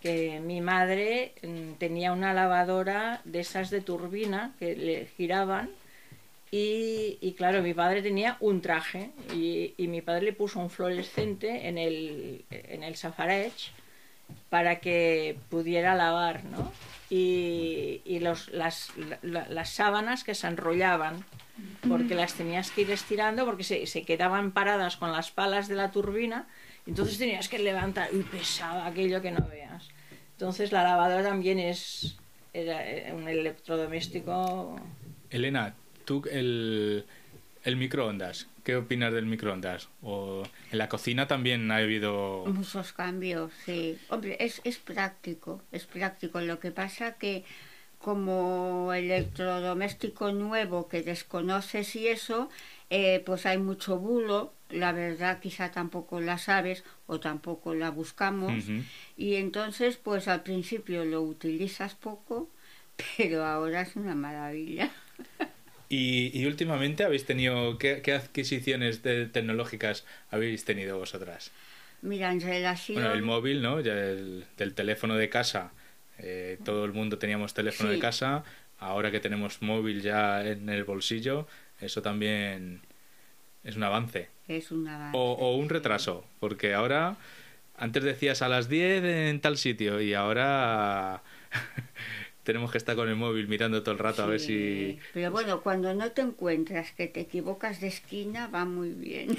que 0.00 0.40
mi 0.40 0.60
madre 0.60 1.34
mm, 1.42 1.72
tenía 1.78 2.12
una 2.12 2.34
lavadora 2.34 3.22
de 3.24 3.40
esas 3.40 3.70
de 3.70 3.80
turbina 3.80 4.54
que 4.58 4.76
le 4.76 5.06
giraban 5.06 5.70
y, 6.50 7.18
y, 7.20 7.32
claro, 7.32 7.62
mi 7.62 7.74
padre 7.74 8.02
tenía 8.02 8.36
un 8.40 8.60
traje 8.60 9.10
y, 9.34 9.74
y, 9.76 9.88
mi 9.88 10.02
padre 10.02 10.22
le 10.22 10.32
puso 10.32 10.58
un 10.58 10.70
fluorescente 10.70 11.68
en 11.68 11.78
el, 11.78 12.44
en 12.50 12.82
el 12.82 12.96
safarech 12.96 13.72
para 14.48 14.80
que 14.80 15.38
pudiera 15.48 15.94
lavar, 15.94 16.44
¿no? 16.44 16.72
Y, 17.08 18.00
y 18.04 18.20
los, 18.20 18.48
las, 18.48 18.92
las 19.22 19.70
sábanas 19.70 20.24
que 20.24 20.34
se 20.34 20.46
enrollaban, 20.46 21.24
porque 21.88 22.14
las 22.14 22.34
tenías 22.34 22.70
que 22.70 22.82
ir 22.82 22.90
estirando, 22.90 23.44
porque 23.44 23.64
se, 23.64 23.86
se 23.86 24.02
quedaban 24.02 24.52
paradas 24.52 24.96
con 24.96 25.12
las 25.12 25.30
palas 25.30 25.68
de 25.68 25.74
la 25.76 25.90
turbina, 25.90 26.48
entonces 26.86 27.18
tenías 27.18 27.48
que 27.48 27.58
levantar, 27.58 28.08
y 28.12 28.22
pesaba 28.22 28.86
aquello 28.86 29.22
que 29.22 29.30
no 29.30 29.46
veas. 29.48 29.88
Entonces 30.32 30.72
la 30.72 30.82
lavadora 30.82 31.22
también 31.22 31.58
es 31.58 32.16
era 32.52 32.88
eh, 32.88 33.12
un 33.12 33.28
electrodoméstico. 33.28 34.76
Elena, 35.30 35.74
tú 36.10 36.24
el, 36.28 37.04
el 37.62 37.76
microondas, 37.76 38.48
¿Qué 38.64 38.74
opinas 38.74 39.12
del 39.12 39.26
microondas? 39.26 39.88
¿O 40.02 40.42
en 40.72 40.78
la 40.78 40.88
cocina 40.88 41.28
también 41.28 41.70
ha 41.70 41.76
habido...? 41.76 42.44
Muchos 42.46 42.92
cambios, 42.92 43.52
sí. 43.64 43.96
Hombre, 44.08 44.36
es, 44.40 44.60
es 44.64 44.78
práctico, 44.78 45.62
es 45.70 45.86
práctico. 45.86 46.40
Lo 46.40 46.58
que 46.58 46.72
pasa 46.72 47.12
que 47.12 47.44
como 47.98 48.92
electrodoméstico 48.92 50.32
nuevo 50.32 50.88
que 50.88 51.02
desconoces 51.02 51.94
y 51.94 52.08
eso, 52.08 52.48
eh, 52.90 53.22
pues 53.24 53.46
hay 53.46 53.58
mucho 53.58 53.96
bulo, 53.96 54.52
la 54.68 54.90
verdad 54.90 55.38
quizá 55.38 55.70
tampoco 55.70 56.20
la 56.20 56.38
sabes 56.38 56.82
o 57.06 57.20
tampoco 57.20 57.72
la 57.74 57.90
buscamos 57.90 58.64
y 59.16 59.36
entonces 59.36 59.96
pues 59.96 60.26
al 60.26 60.42
principio 60.42 61.04
lo 61.04 61.22
utilizas 61.22 61.94
poco, 61.94 62.48
pero 63.16 63.44
ahora 63.44 63.82
es 63.82 63.94
una 63.94 64.16
maravilla. 64.16 64.90
Y, 65.92 66.46
últimamente 66.46 67.02
habéis 67.02 67.24
tenido, 67.24 67.76
¿qué, 67.76 68.00
adquisiciones 68.14 69.02
tecnológicas 69.02 70.06
habéis 70.30 70.64
tenido 70.64 70.96
vosotras? 70.96 71.50
Mira, 72.00 72.30
en 72.30 72.40
relación... 72.40 72.94
Bueno, 72.94 73.12
el 73.12 73.22
móvil, 73.22 73.60
¿no? 73.60 73.80
Ya 73.80 73.94
el, 73.94 74.44
del 74.56 74.74
teléfono 74.74 75.16
de 75.16 75.28
casa. 75.28 75.72
Eh, 76.18 76.58
todo 76.64 76.84
el 76.84 76.92
mundo 76.92 77.18
teníamos 77.18 77.54
teléfono 77.54 77.90
de 77.90 77.98
casa. 77.98 78.44
Ahora 78.78 79.10
que 79.10 79.18
tenemos 79.18 79.62
móvil 79.62 80.00
ya 80.00 80.46
en 80.46 80.68
el 80.68 80.84
bolsillo, 80.84 81.48
eso 81.80 82.02
también 82.02 82.82
es 83.64 83.74
un 83.74 83.82
avance. 83.82 84.28
Es 84.46 84.70
un 84.70 84.86
avance. 84.86 85.18
O, 85.18 85.32
o 85.32 85.56
un 85.56 85.68
retraso, 85.68 86.24
porque 86.38 86.72
ahora, 86.72 87.16
antes 87.76 88.04
decías 88.04 88.42
a 88.42 88.48
las 88.48 88.68
10 88.68 89.02
en 89.02 89.40
tal 89.40 89.58
sitio 89.58 90.00
y 90.00 90.14
ahora 90.14 91.24
tenemos 92.44 92.72
que 92.72 92.78
estar 92.78 92.96
con 92.96 93.08
el 93.08 93.16
móvil 93.16 93.48
mirando 93.48 93.82
todo 93.82 93.92
el 93.92 93.98
rato 93.98 94.22
a 94.22 94.26
ver 94.26 94.40
si... 94.40 94.98
Pero 95.12 95.30
bueno, 95.30 95.60
cuando 95.60 95.92
no 95.94 96.10
te 96.12 96.22
encuentras 96.22 96.92
que 96.92 97.06
te 97.06 97.20
equivocas 97.20 97.80
de 97.80 97.88
esquina, 97.88 98.46
va 98.48 98.64
muy 98.64 98.90
bien. 98.90 99.36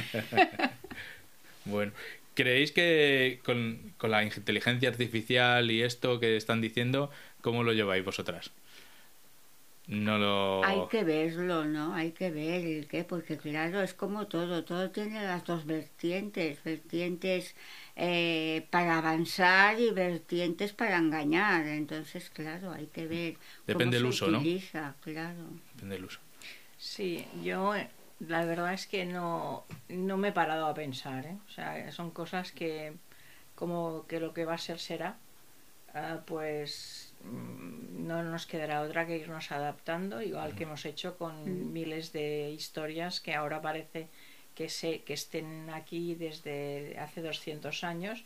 bueno, 1.66 1.92
¿creéis 2.36 2.72
que 2.72 3.40
con, 3.44 3.94
con, 3.98 4.12
la 4.12 4.24
inteligencia 4.24 4.90
artificial 4.90 5.72
y 5.72 5.82
esto 5.82 6.20
que 6.20 6.38
están 6.38 6.62
diciendo, 6.62 7.10
cómo 7.42 7.64
lo 7.64 7.74
lleváis 7.74 8.06
vosotras? 8.06 8.52
No 9.88 10.18
lo... 10.18 10.64
Hay 10.64 10.82
que 10.90 11.04
verlo, 11.04 11.66
¿no? 11.66 11.94
Hay 11.94 12.12
que 12.12 12.30
ver 12.30 12.64
el 12.64 12.88
qué, 12.88 13.04
porque 13.04 13.38
claro, 13.38 13.82
es 13.82 13.94
como 13.94 14.28
todo, 14.28 14.64
todo 14.64 14.92
tiene 14.92 15.22
las 15.24 15.44
dos 15.44 15.66
vertientes, 15.66 16.64
vertientes 16.64 17.56
eh, 17.96 18.68
para 18.70 18.98
avanzar 18.98 19.80
y 19.80 19.92
vertientes 19.92 20.74
para 20.74 20.98
engañar. 20.98 21.68
Entonces, 21.68 22.30
claro, 22.30 22.72
hay 22.72 22.88
que 22.88 23.08
ver. 23.08 23.38
Depende 23.68 23.98
del 23.98 24.06
uso, 24.06 24.28
utiliza, 24.28 24.88
¿no? 24.88 24.96
Claro. 25.02 25.44
Depende 25.74 25.96
del 25.96 26.06
uso. 26.06 26.20
Sí, 26.78 27.26
yo 27.44 27.76
eh, 27.76 27.90
la 28.28 28.46
verdad 28.46 28.74
es 28.74 28.88
que 28.88 29.06
no, 29.06 29.66
no 29.90 30.18
me 30.18 30.30
he 30.30 30.32
parado 30.32 30.66
a 30.66 30.74
pensar. 30.74 31.26
¿eh? 31.26 31.38
O 31.48 31.52
sea, 31.52 31.92
son 31.92 32.12
cosas 32.12 32.52
que, 32.52 32.94
como 33.56 34.06
que 34.08 34.20
lo 34.20 34.34
que 34.34 34.46
va 34.46 34.56
a 34.56 34.58
ser 34.58 34.80
será, 34.80 35.18
ah, 35.94 36.22
pues 36.26 37.14
mm, 37.24 38.08
no 38.08 38.24
nos 38.24 38.46
quedará 38.46 38.82
otra 38.82 39.06
que 39.06 39.18
irnos 39.18 39.52
adaptando, 39.52 40.22
igual 40.22 40.56
que 40.56 40.64
hemos 40.64 40.86
hecho 40.86 41.18
con 41.18 41.44
mm. 41.44 41.74
miles 41.74 42.14
de 42.14 42.52
historias 42.52 43.22
que 43.22 43.36
ahora 43.36 43.62
parece 43.62 44.08
que, 44.56 44.70
se, 44.70 45.02
que 45.02 45.14
estén 45.14 45.70
aquí 45.70 46.16
desde 46.16 46.98
hace 47.00 47.22
200 47.22 47.84
años 47.84 48.24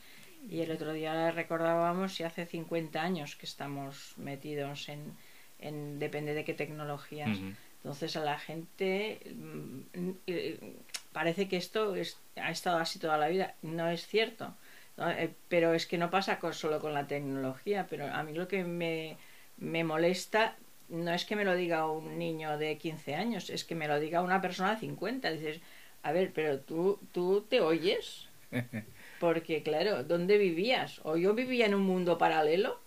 y 0.50 0.62
el 0.62 0.72
otro 0.72 0.94
día 0.94 1.32
recordábamos 1.32 2.20
y 2.20 2.24
hace 2.24 2.46
50 2.46 3.02
años 3.02 3.36
que 3.36 3.46
estamos 3.46 4.14
metidos 4.18 4.90
en, 4.90 5.14
en 5.60 6.00
depende 6.00 6.34
de 6.34 6.44
qué 6.44 6.54
tecnologías. 6.54 7.40
Entonces 7.78 8.16
a 8.16 8.24
la 8.24 8.38
gente 8.40 9.20
mm, 9.34 10.10
eh, 10.28 10.76
parece 11.12 11.48
que 11.48 11.58
esto 11.58 11.96
es, 11.96 12.18
ha 12.36 12.52
estado 12.52 12.78
así 12.78 13.00
toda 13.00 13.18
la 13.18 13.28
vida. 13.28 13.56
No 13.62 13.90
es 13.90 14.06
cierto. 14.08 14.56
Eh, 14.98 15.34
pero 15.50 15.74
es 15.74 15.86
que 15.86 15.98
no 15.98 16.10
pasa 16.10 16.40
con, 16.40 16.54
solo 16.54 16.80
con 16.80 16.94
la 16.94 17.08
tecnología. 17.08 17.88
Pero 17.90 18.06
a 18.14 18.24
mí 18.24 18.34
lo 18.34 18.48
que 18.48 18.64
me, 18.64 19.18
me 19.58 19.84
molesta 19.84 20.56
no 20.90 21.12
es 21.12 21.26
que 21.26 21.36
me 21.36 21.46
lo 21.46 21.56
diga 21.56 21.90
un 21.90 22.18
niño 22.20 22.58
de 22.58 22.78
15 22.78 23.16
años, 23.16 23.50
es 23.50 23.64
que 23.64 23.74
me 23.74 23.88
lo 23.88 24.00
diga 24.00 24.22
una 24.22 24.42
persona 24.42 24.76
de 24.76 24.82
50. 24.82 25.32
Dices, 25.32 25.62
a 26.06 26.12
ver, 26.12 26.32
pero 26.34 26.60
tú, 26.60 27.00
tú 27.12 27.48
te 27.50 27.62
oyes. 27.62 28.28
Porque, 29.20 29.64
claro, 29.64 30.04
¿dónde 30.04 30.38
vivías? 30.38 31.02
¿O 31.04 31.18
yo 31.18 31.34
vivía 31.34 31.66
en 31.66 31.74
un 31.74 31.82
mundo 31.82 32.20
paralelo? 32.20 32.80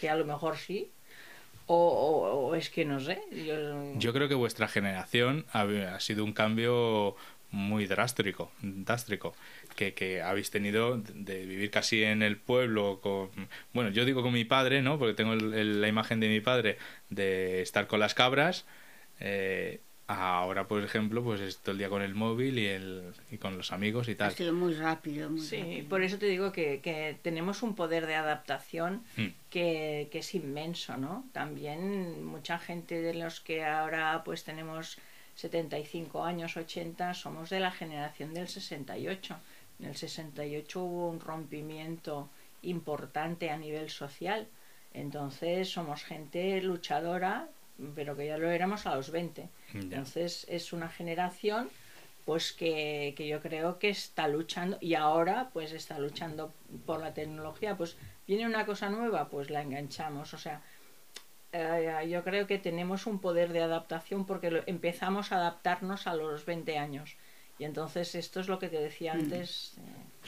Que 0.00 0.08
a 0.08 0.16
lo 0.16 0.24
mejor 0.24 0.56
sí. 0.56 0.90
O, 1.66 2.54
es 2.56 2.70
que 2.70 2.86
no 2.86 3.00
sé. 3.00 3.20
Yo... 3.98 4.14
creo 4.14 4.28
que 4.30 4.34
vuestra 4.34 4.66
generación 4.66 5.44
ha, 5.52 6.00
sido 6.00 6.24
un 6.24 6.32
cambio 6.32 7.16
muy 7.50 7.86
drástico, 7.86 8.50
drástico 8.62 9.34
que, 9.76 9.92
que, 9.92 10.22
habéis 10.22 10.50
tenido 10.50 10.96
de 10.96 11.44
vivir 11.44 11.70
casi 11.70 12.02
en 12.02 12.22
el 12.22 12.36
pueblo 12.36 13.00
con 13.00 13.30
bueno 13.72 13.88
yo 13.88 14.04
digo 14.04 14.22
con 14.22 14.34
mi 14.34 14.44
padre 14.44 14.82
no 14.82 14.98
porque 14.98 15.14
tengo 15.14 15.34
la 15.34 15.88
imagen 15.88 16.20
de 16.20 16.28
mi 16.28 16.40
padre 16.40 16.76
de 17.08 17.62
estar 17.62 17.86
con 17.86 18.00
las 18.00 18.12
cabras 18.12 18.66
eh, 19.18 19.80
Ahora, 20.10 20.66
por 20.66 20.82
ejemplo, 20.82 21.22
pues 21.22 21.42
es 21.42 21.58
todo 21.58 21.72
el 21.72 21.78
día 21.78 21.90
con 21.90 22.00
el 22.00 22.14
móvil 22.14 22.58
y, 22.58 22.66
el, 22.66 23.12
y 23.30 23.36
con 23.36 23.58
los 23.58 23.72
amigos 23.72 24.08
y 24.08 24.14
tal. 24.14 24.28
Ha 24.28 24.30
sido 24.30 24.54
muy 24.54 24.72
rápido. 24.72 25.28
Muy 25.28 25.38
sí, 25.38 25.86
por 25.86 26.02
eso 26.02 26.16
te 26.18 26.24
digo 26.24 26.50
que, 26.50 26.80
que 26.80 27.18
tenemos 27.20 27.62
un 27.62 27.74
poder 27.74 28.06
de 28.06 28.14
adaptación 28.14 29.02
hmm. 29.18 29.26
que, 29.50 30.08
que, 30.10 30.20
es 30.20 30.34
inmenso, 30.34 30.96
¿no? 30.96 31.26
También 31.32 32.24
mucha 32.24 32.58
gente 32.58 33.02
de 33.02 33.12
los 33.12 33.40
que 33.40 33.66
ahora 33.66 34.22
pues 34.24 34.44
tenemos 34.44 34.96
75 35.34 36.24
años, 36.24 36.56
80, 36.56 37.12
somos 37.12 37.50
de 37.50 37.60
la 37.60 37.70
generación 37.70 38.32
del 38.32 38.48
68. 38.48 39.36
En 39.78 39.86
el 39.86 39.94
68 39.94 40.82
hubo 40.82 41.10
un 41.10 41.20
rompimiento 41.20 42.30
importante 42.62 43.50
a 43.50 43.58
nivel 43.58 43.90
social. 43.90 44.48
Entonces 44.94 45.68
somos 45.68 46.02
gente 46.02 46.60
luchadora, 46.62 47.48
pero 47.94 48.16
que 48.16 48.26
ya 48.26 48.38
lo 48.38 48.50
éramos 48.50 48.86
a 48.86 48.94
los 48.94 49.10
20. 49.10 49.48
Entonces 49.74 50.46
es 50.48 50.72
una 50.72 50.88
generación 50.88 51.68
pues 52.24 52.52
que, 52.52 53.14
que, 53.16 53.26
yo 53.26 53.40
creo 53.40 53.78
que 53.78 53.88
está 53.88 54.28
luchando 54.28 54.76
y 54.82 54.94
ahora 54.94 55.48
pues 55.52 55.72
está 55.72 55.98
luchando 55.98 56.52
por 56.84 57.00
la 57.00 57.14
tecnología. 57.14 57.76
Pues 57.76 57.96
viene 58.26 58.46
una 58.46 58.66
cosa 58.66 58.90
nueva, 58.90 59.30
pues 59.30 59.48
la 59.48 59.62
enganchamos. 59.62 60.34
O 60.34 60.38
sea, 60.38 60.60
eh, 61.52 62.06
yo 62.10 62.22
creo 62.24 62.46
que 62.46 62.58
tenemos 62.58 63.06
un 63.06 63.20
poder 63.20 63.52
de 63.52 63.62
adaptación 63.62 64.26
porque 64.26 64.62
empezamos 64.66 65.32
a 65.32 65.36
adaptarnos 65.36 66.06
a 66.06 66.14
los 66.14 66.44
20 66.44 66.76
años. 66.78 67.16
Y 67.58 67.64
entonces 67.64 68.14
esto 68.14 68.40
es 68.40 68.48
lo 68.48 68.58
que 68.58 68.68
te 68.68 68.78
decía 68.78 69.14
mm. 69.14 69.18
antes. 69.18 69.78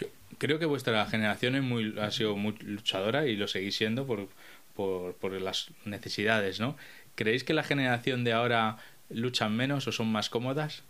Eh. 0.01 0.09
creo 0.39 0.59
que 0.59 0.67
vuestra 0.67 1.05
generación 1.07 1.55
es 1.55 1.63
muy, 1.63 1.95
ha 2.01 2.11
sido 2.11 2.37
muy 2.37 2.57
luchadora 2.61 3.27
y 3.27 3.37
lo 3.37 3.47
seguís 3.47 3.77
siendo 3.77 4.07
por, 4.07 4.29
por, 4.75 5.15
por 5.17 5.33
las 5.41 5.71
necesidades, 5.85 6.59
¿no? 6.59 6.77
¿Creéis 7.21 7.45
que 7.45 7.53
la 7.53 7.63
generación 7.63 8.25
de 8.25 8.33
ahora 8.33 8.79
luchan 9.11 9.55
menos 9.55 9.87
o 9.87 9.93
son 9.93 10.11
más 10.11 10.31
cómodas? 10.31 10.85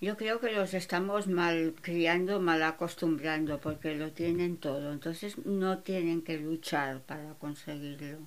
Yo 0.00 0.16
creo 0.16 0.38
que 0.38 0.52
los 0.52 0.72
estamos 0.72 1.26
mal 1.26 1.74
criando, 1.82 2.38
mal 2.38 2.62
acostumbrando, 2.62 3.58
porque 3.58 3.96
lo 3.96 4.12
tienen 4.12 4.58
todo. 4.58 4.92
Entonces 4.92 5.36
no 5.46 5.78
tienen 5.78 6.22
que 6.22 6.38
luchar 6.38 7.00
para 7.00 7.34
conseguirlo. 7.40 8.18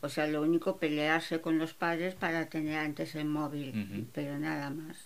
O 0.00 0.08
sea, 0.08 0.28
lo 0.28 0.42
único 0.42 0.76
pelearse 0.76 1.40
con 1.40 1.58
los 1.58 1.74
padres 1.74 2.14
para 2.14 2.46
tener 2.46 2.78
antes 2.78 3.16
el 3.16 3.24
móvil, 3.24 4.06
pero 4.14 4.38
nada 4.38 4.70
más. 4.70 4.96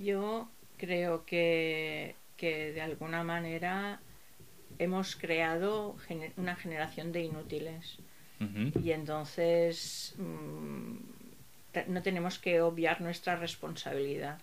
Yo 0.00 0.48
creo 0.78 1.26
que, 1.26 2.16
que 2.38 2.72
de 2.72 2.80
alguna 2.80 3.22
manera 3.24 4.00
hemos 4.78 5.16
creado 5.16 5.96
una 6.38 6.56
generación 6.56 7.12
de 7.12 7.24
inútiles. 7.24 7.98
Y 8.40 8.92
entonces 8.92 10.14
mm, 10.18 10.96
no 11.88 12.02
tenemos 12.02 12.38
que 12.38 12.60
obviar 12.60 13.00
nuestra 13.00 13.36
responsabilidad 13.36 14.38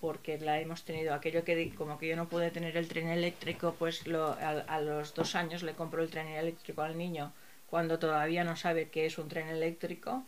porque 0.00 0.38
la 0.38 0.60
hemos 0.60 0.84
tenido. 0.84 1.14
Aquello 1.14 1.44
que, 1.44 1.74
como 1.74 1.98
que 1.98 2.08
yo 2.08 2.16
no 2.16 2.28
pude 2.28 2.50
tener 2.50 2.76
el 2.76 2.88
tren 2.88 3.08
eléctrico, 3.08 3.74
pues 3.78 4.06
lo, 4.06 4.32
a, 4.32 4.80
los 4.80 5.14
dos 5.14 5.34
años 5.34 5.62
le 5.62 5.74
compro 5.74 6.02
el 6.02 6.10
tren 6.10 6.28
eléctrico 6.28 6.82
al 6.82 6.96
niño 6.96 7.32
cuando 7.68 7.98
todavía 7.98 8.44
no 8.44 8.56
sabe 8.56 8.88
qué 8.88 9.06
es 9.06 9.18
un 9.18 9.28
tren 9.28 9.48
eléctrico. 9.48 10.24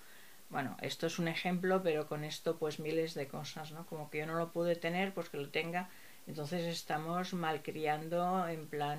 Bueno, 0.50 0.76
esto 0.82 1.06
es 1.06 1.18
un 1.18 1.28
ejemplo, 1.28 1.82
pero 1.82 2.06
con 2.08 2.24
esto 2.24 2.56
pues 2.56 2.80
miles 2.80 3.14
de 3.14 3.28
cosas, 3.28 3.70
¿no? 3.70 3.86
Como 3.86 4.10
que 4.10 4.18
yo 4.18 4.26
no 4.26 4.34
lo 4.34 4.50
pude 4.50 4.74
tener, 4.74 5.14
pues 5.14 5.28
que 5.28 5.36
lo 5.36 5.48
tenga. 5.48 5.88
Entonces 6.26 6.64
estamos 6.64 7.32
malcriando 7.32 8.46
en 8.48 8.66
plan 8.66 8.98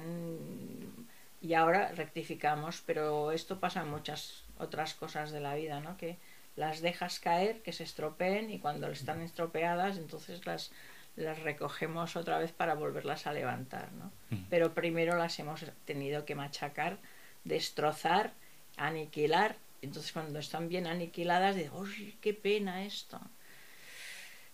y 1.41 1.55
ahora 1.55 1.91
rectificamos, 1.93 2.83
pero 2.85 3.31
esto 3.31 3.59
pasa 3.59 3.81
en 3.81 3.89
muchas 3.89 4.43
otras 4.59 4.93
cosas 4.93 5.31
de 5.31 5.39
la 5.39 5.55
vida, 5.55 5.79
¿no? 5.79 5.97
Que 5.97 6.17
las 6.55 6.81
dejas 6.81 7.19
caer, 7.19 7.61
que 7.61 7.73
se 7.73 7.83
estropeen 7.83 8.51
y 8.51 8.59
cuando 8.59 8.87
están 8.87 9.21
estropeadas, 9.21 9.97
entonces 9.97 10.45
las, 10.45 10.71
las 11.15 11.39
recogemos 11.39 12.15
otra 12.15 12.37
vez 12.37 12.51
para 12.51 12.75
volverlas 12.75 13.25
a 13.25 13.33
levantar, 13.33 13.91
¿no? 13.93 14.11
Pero 14.49 14.73
primero 14.73 15.17
las 15.17 15.39
hemos 15.39 15.65
tenido 15.85 16.25
que 16.25 16.35
machacar, 16.35 16.99
destrozar, 17.43 18.33
aniquilar. 18.77 19.55
Entonces 19.81 20.11
cuando 20.11 20.37
están 20.37 20.69
bien 20.69 20.85
aniquiladas, 20.85 21.55
digo, 21.55 21.79
¡uy, 21.79 22.17
qué 22.21 22.35
pena 22.35 22.85
esto! 22.85 23.19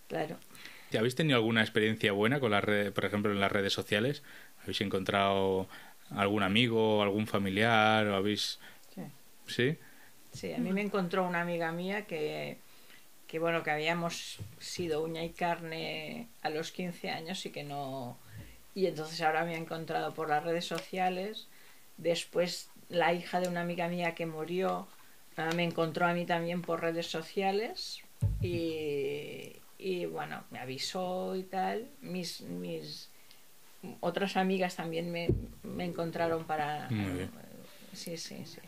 Claro. 0.08 0.38
¿Te 0.90 0.98
habéis 0.98 1.16
tenido 1.16 1.36
alguna 1.36 1.62
experiencia 1.62 2.14
buena 2.14 2.40
con 2.40 2.52
las 2.52 2.64
redes, 2.64 2.94
por 2.94 3.04
ejemplo, 3.04 3.32
en 3.32 3.42
las 3.42 3.52
redes 3.52 3.74
sociales? 3.74 4.24
¿Habéis 4.62 4.80
encontrado 4.80 5.68
algún 6.12 6.44
amigo, 6.44 7.02
algún 7.02 7.28
familiar? 7.28 8.08
¿O 8.08 8.16
habéis... 8.16 8.60
Sí. 8.94 9.02
¿Sí? 9.48 9.78
Sí, 10.34 10.54
a 10.54 10.58
mí 10.58 10.72
me 10.72 10.82
encontró 10.82 11.26
una 11.26 11.42
amiga 11.42 11.72
mía 11.72 12.06
que, 12.06 12.58
que, 13.28 13.40
bueno, 13.40 13.64
que 13.64 13.72
habíamos 13.72 14.40
sido 14.60 15.04
uña 15.04 15.24
y 15.24 15.32
carne 15.32 16.28
a 16.42 16.50
los 16.50 16.72
15 16.72 17.10
años 17.10 17.46
y 17.46 17.52
que 17.52 17.64
no... 17.64 18.18
Y 18.76 18.86
entonces 18.86 19.22
ahora 19.22 19.44
me 19.44 19.56
ha 19.56 19.58
encontrado 19.58 20.14
por 20.14 20.30
las 20.30 20.44
redes 20.44 20.66
sociales. 20.66 21.48
Después 21.98 22.70
la 22.90 23.14
hija 23.14 23.40
de 23.40 23.48
una 23.48 23.62
amiga 23.62 23.88
mía 23.88 24.14
que 24.14 24.26
murió 24.26 24.88
me 25.56 25.64
encontró 25.64 26.08
a 26.08 26.14
mí 26.14 26.26
también 26.26 26.62
por 26.62 26.82
redes 26.82 27.08
sociales 27.08 28.02
y, 28.42 29.56
y 29.78 30.06
bueno, 30.06 30.44
me 30.50 30.60
avisó 30.60 31.36
y 31.36 31.44
tal. 31.44 31.90
Mis, 32.02 32.42
mis 32.42 33.10
otras 34.00 34.38
amigas 34.38 34.76
también 34.76 35.12
me, 35.12 35.30
me 35.64 35.86
encontraron 35.86 36.46
para... 36.46 36.90
Sí, 37.94 38.18
sí, 38.18 38.46
sí. 38.46 38.60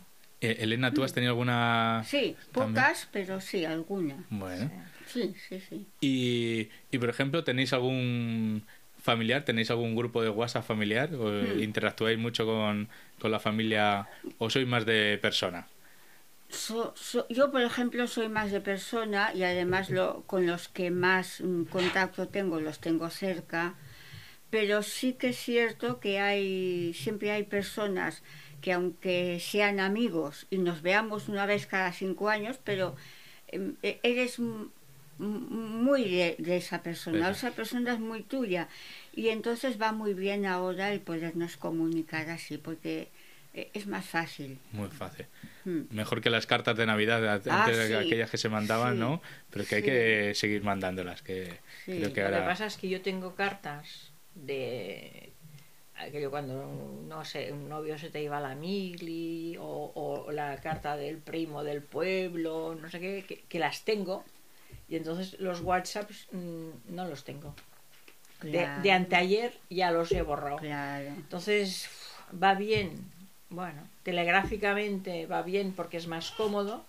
Eh, 0.41 0.57
Elena, 0.61 0.93
¿tú 0.93 1.03
has 1.03 1.13
tenido 1.13 1.31
alguna...? 1.31 2.03
Sí, 2.05 2.35
pocas, 2.51 3.09
pero 3.11 3.41
sí, 3.41 3.65
alguna. 3.65 4.23
Bueno. 4.29 4.71
Sí, 5.05 5.33
sí, 5.47 5.59
sí. 5.59 5.87
Y, 6.01 6.69
y, 6.91 6.97
por 6.97 7.09
ejemplo, 7.09 7.43
¿tenéis 7.43 7.73
algún 7.73 8.63
familiar? 9.01 9.43
¿Tenéis 9.43 9.71
algún 9.71 9.95
grupo 9.95 10.21
de 10.21 10.29
WhatsApp 10.29 10.65
familiar? 10.65 11.13
¿O 11.15 11.29
hmm. 11.29 11.61
interactuáis 11.61 12.17
mucho 12.17 12.45
con, 12.45 12.89
con, 13.19 13.31
la 13.31 13.39
familia 13.39 14.07
o 14.37 14.49
sois 14.49 14.67
más 14.67 14.85
de 14.85 15.17
persona? 15.21 15.67
yo, 17.29 17.51
por 17.51 17.61
ejemplo, 17.61 18.07
soy 18.07 18.27
más 18.27 18.51
de 18.51 18.59
persona 18.59 19.31
y 19.35 19.43
además 19.43 19.89
lo, 19.89 20.23
con 20.23 20.47
los 20.47 20.67
que 20.67 20.89
más 20.89 21.41
mm, 21.41 21.65
contacto 21.65 22.27
tengo 22.27 22.59
los 22.59 22.79
tengo 22.79 23.09
cerca, 23.11 23.75
pero 24.49 24.83
sí 24.83 25.13
que 25.13 25.29
es 25.29 25.37
cierto 25.37 25.99
que 25.99 26.19
hay 26.19 26.93
siempre 26.93 27.31
hay 27.31 27.43
personas 27.43 28.23
que 28.61 28.73
aunque 28.73 29.39
sean 29.39 29.79
amigos 29.79 30.47
y 30.49 30.57
nos 30.57 30.81
veamos 30.81 31.29
una 31.29 31.45
vez 31.45 31.65
cada 31.65 31.91
cinco 31.91 32.29
años, 32.29 32.59
pero 32.63 32.95
em, 33.47 33.75
e, 33.83 33.99
eres 34.03 34.39
muy 35.19 36.03
de, 36.37 36.57
esa 36.57 36.81
persona, 36.81 37.29
esa 37.29 37.51
persona 37.51 37.93
es 37.93 37.99
muy 37.99 38.23
tuya 38.23 38.69
y 39.13 39.29
entonces 39.29 39.79
va 39.81 39.91
muy 39.91 40.13
bien 40.13 40.45
ahora 40.45 40.93
el 40.93 41.01
podernos 41.01 41.57
comunicar 41.57 42.29
así 42.29 42.57
porque 42.57 43.09
e, 43.53 43.69
es 43.73 43.87
más 43.87 44.05
fácil. 44.05 44.59
Muy 44.71 44.89
fácil. 44.89 45.25
Hmm. 45.65 45.83
Mejor 45.91 46.21
que 46.21 46.29
las 46.29 46.45
cartas 46.45 46.77
de 46.77 46.85
Navidad, 46.85 47.27
antes 47.27 47.51
ah, 47.51 47.69
de 47.69 47.97
aquellas 47.97 48.29
que 48.29 48.37
se 48.37 48.49
mandaban, 48.49 48.99
¿no? 48.99 49.21
Pero 49.49 49.65
que 49.65 49.75
hay 49.75 49.83
que 49.83 50.31
seguir 50.35 50.63
mandándolas. 50.63 51.21
Que, 51.21 51.59
Lo 51.87 52.13
que 52.13 52.21
pasa 52.21 52.65
es 52.65 52.77
que 52.77 52.89
yo 52.89 53.01
tengo 53.01 53.35
cartas 53.35 54.08
de 54.35 55.33
aquello 55.99 56.31
cuando, 56.31 56.65
no 57.07 57.25
sé, 57.25 57.51
un 57.51 57.67
novio 57.67 57.97
se 57.97 58.09
te 58.09 58.21
iba 58.21 58.37
a 58.37 58.41
la 58.41 58.55
mili 58.55 59.57
o, 59.57 59.91
o 59.95 60.31
la 60.31 60.55
carta 60.57 60.95
del 60.95 61.17
primo 61.17 61.63
del 61.63 61.81
pueblo, 61.81 62.75
no 62.79 62.89
sé 62.89 62.99
qué, 62.99 63.43
que, 63.47 63.59
las 63.59 63.83
tengo 63.83 64.23
y 64.87 64.95
entonces 64.95 65.39
los 65.39 65.61
WhatsApps 65.61 66.27
mm, 66.31 66.95
no 66.95 67.05
los 67.05 67.23
tengo. 67.23 67.53
De, 68.41 68.69
de, 68.81 68.91
anteayer 68.93 69.53
ya 69.69 69.91
los 69.91 70.11
he 70.13 70.21
borrado. 70.21 70.59
Entonces 70.61 71.89
va 72.41 72.53
bien, 72.53 73.11
bueno, 73.49 73.81
telegráficamente 74.03 75.25
va 75.25 75.41
bien 75.41 75.73
porque 75.73 75.97
es 75.97 76.07
más 76.07 76.31
cómodo, 76.31 76.85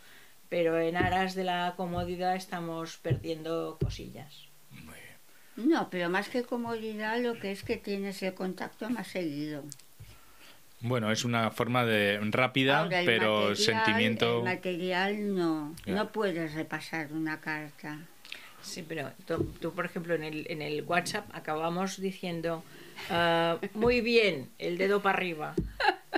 pero 0.48 0.78
en 0.78 0.96
aras 0.96 1.34
de 1.34 1.42
la 1.42 1.74
comodidad 1.76 2.36
estamos 2.36 2.98
perdiendo 2.98 3.78
cosillas. 3.80 4.49
No, 5.64 5.90
pero 5.90 6.08
más 6.08 6.28
que 6.28 6.42
comodidad, 6.42 7.20
lo 7.20 7.38
que 7.38 7.52
es 7.52 7.62
que 7.62 7.76
tienes 7.76 8.22
el 8.22 8.34
contacto 8.34 8.88
más 8.90 9.08
seguido. 9.08 9.64
Bueno, 10.82 11.10
es 11.12 11.24
una 11.24 11.50
forma 11.50 11.84
de 11.84 12.18
rápida, 12.30 12.88
pero 13.04 13.54
sentimiento. 13.54 14.38
El 14.38 14.44
material 14.44 15.34
no, 15.34 15.74
no 15.86 16.12
puedes 16.12 16.54
repasar 16.54 17.12
una 17.12 17.40
carta. 17.40 17.98
Sí, 18.62 18.84
pero 18.86 19.10
tú, 19.60 19.72
por 19.72 19.84
ejemplo, 19.84 20.14
en 20.14 20.22
el, 20.22 20.46
en 20.48 20.62
el 20.62 20.82
WhatsApp 20.82 21.26
acabamos 21.32 22.00
diciendo, 22.00 22.62
ah, 23.10 23.58
muy 23.74 24.00
bien, 24.00 24.50
el 24.58 24.78
dedo 24.78 25.02
para 25.02 25.18
arriba. 25.18 25.54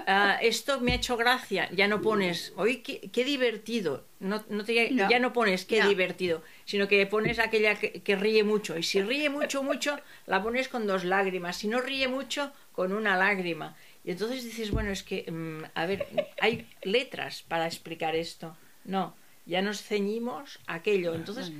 Ah, 0.06 0.38
esto 0.40 0.80
me 0.80 0.92
ha 0.92 0.94
hecho 0.96 1.16
gracia. 1.16 1.68
Ya 1.72 1.88
no 1.88 2.00
pones, 2.00 2.52
oye, 2.56 2.82
qué, 2.82 3.24
divertido. 3.24 4.04
No, 4.20 4.44
no 4.48 4.64
te, 4.64 4.94
Ya 4.94 5.18
no 5.18 5.32
pones 5.32 5.64
qué 5.64 5.82
divertido, 5.82 6.42
sino 6.64 6.88
que 6.88 7.06
pones 7.06 7.38
aquella 7.38 7.74
que, 7.76 8.16
ríe 8.16 8.44
mucho. 8.44 8.78
Y 8.78 8.82
si 8.82 9.02
ríe 9.02 9.30
mucho, 9.30 9.62
mucho, 9.62 9.98
la 10.26 10.42
pones 10.42 10.68
con 10.68 10.86
dos 10.86 11.04
lágrimas. 11.04 11.56
Si 11.56 11.68
no 11.68 11.80
ríe 11.80 12.08
mucho, 12.08 12.52
con 12.72 12.92
una 12.92 13.16
lágrima. 13.16 13.76
Y 14.04 14.10
entonces 14.10 14.44
dices, 14.44 14.70
bueno, 14.70 14.90
es 14.90 15.02
que, 15.02 15.30
mm, 15.30 15.64
a 15.74 15.86
ver, 15.86 16.06
hay 16.40 16.66
letras 16.82 17.42
para 17.42 17.66
explicar 17.66 18.16
esto. 18.16 18.56
No, 18.84 19.14
ya 19.46 19.62
nos 19.62 19.82
ceñimos 19.82 20.58
a 20.66 20.74
aquello. 20.74 21.14
Entonces, 21.14 21.52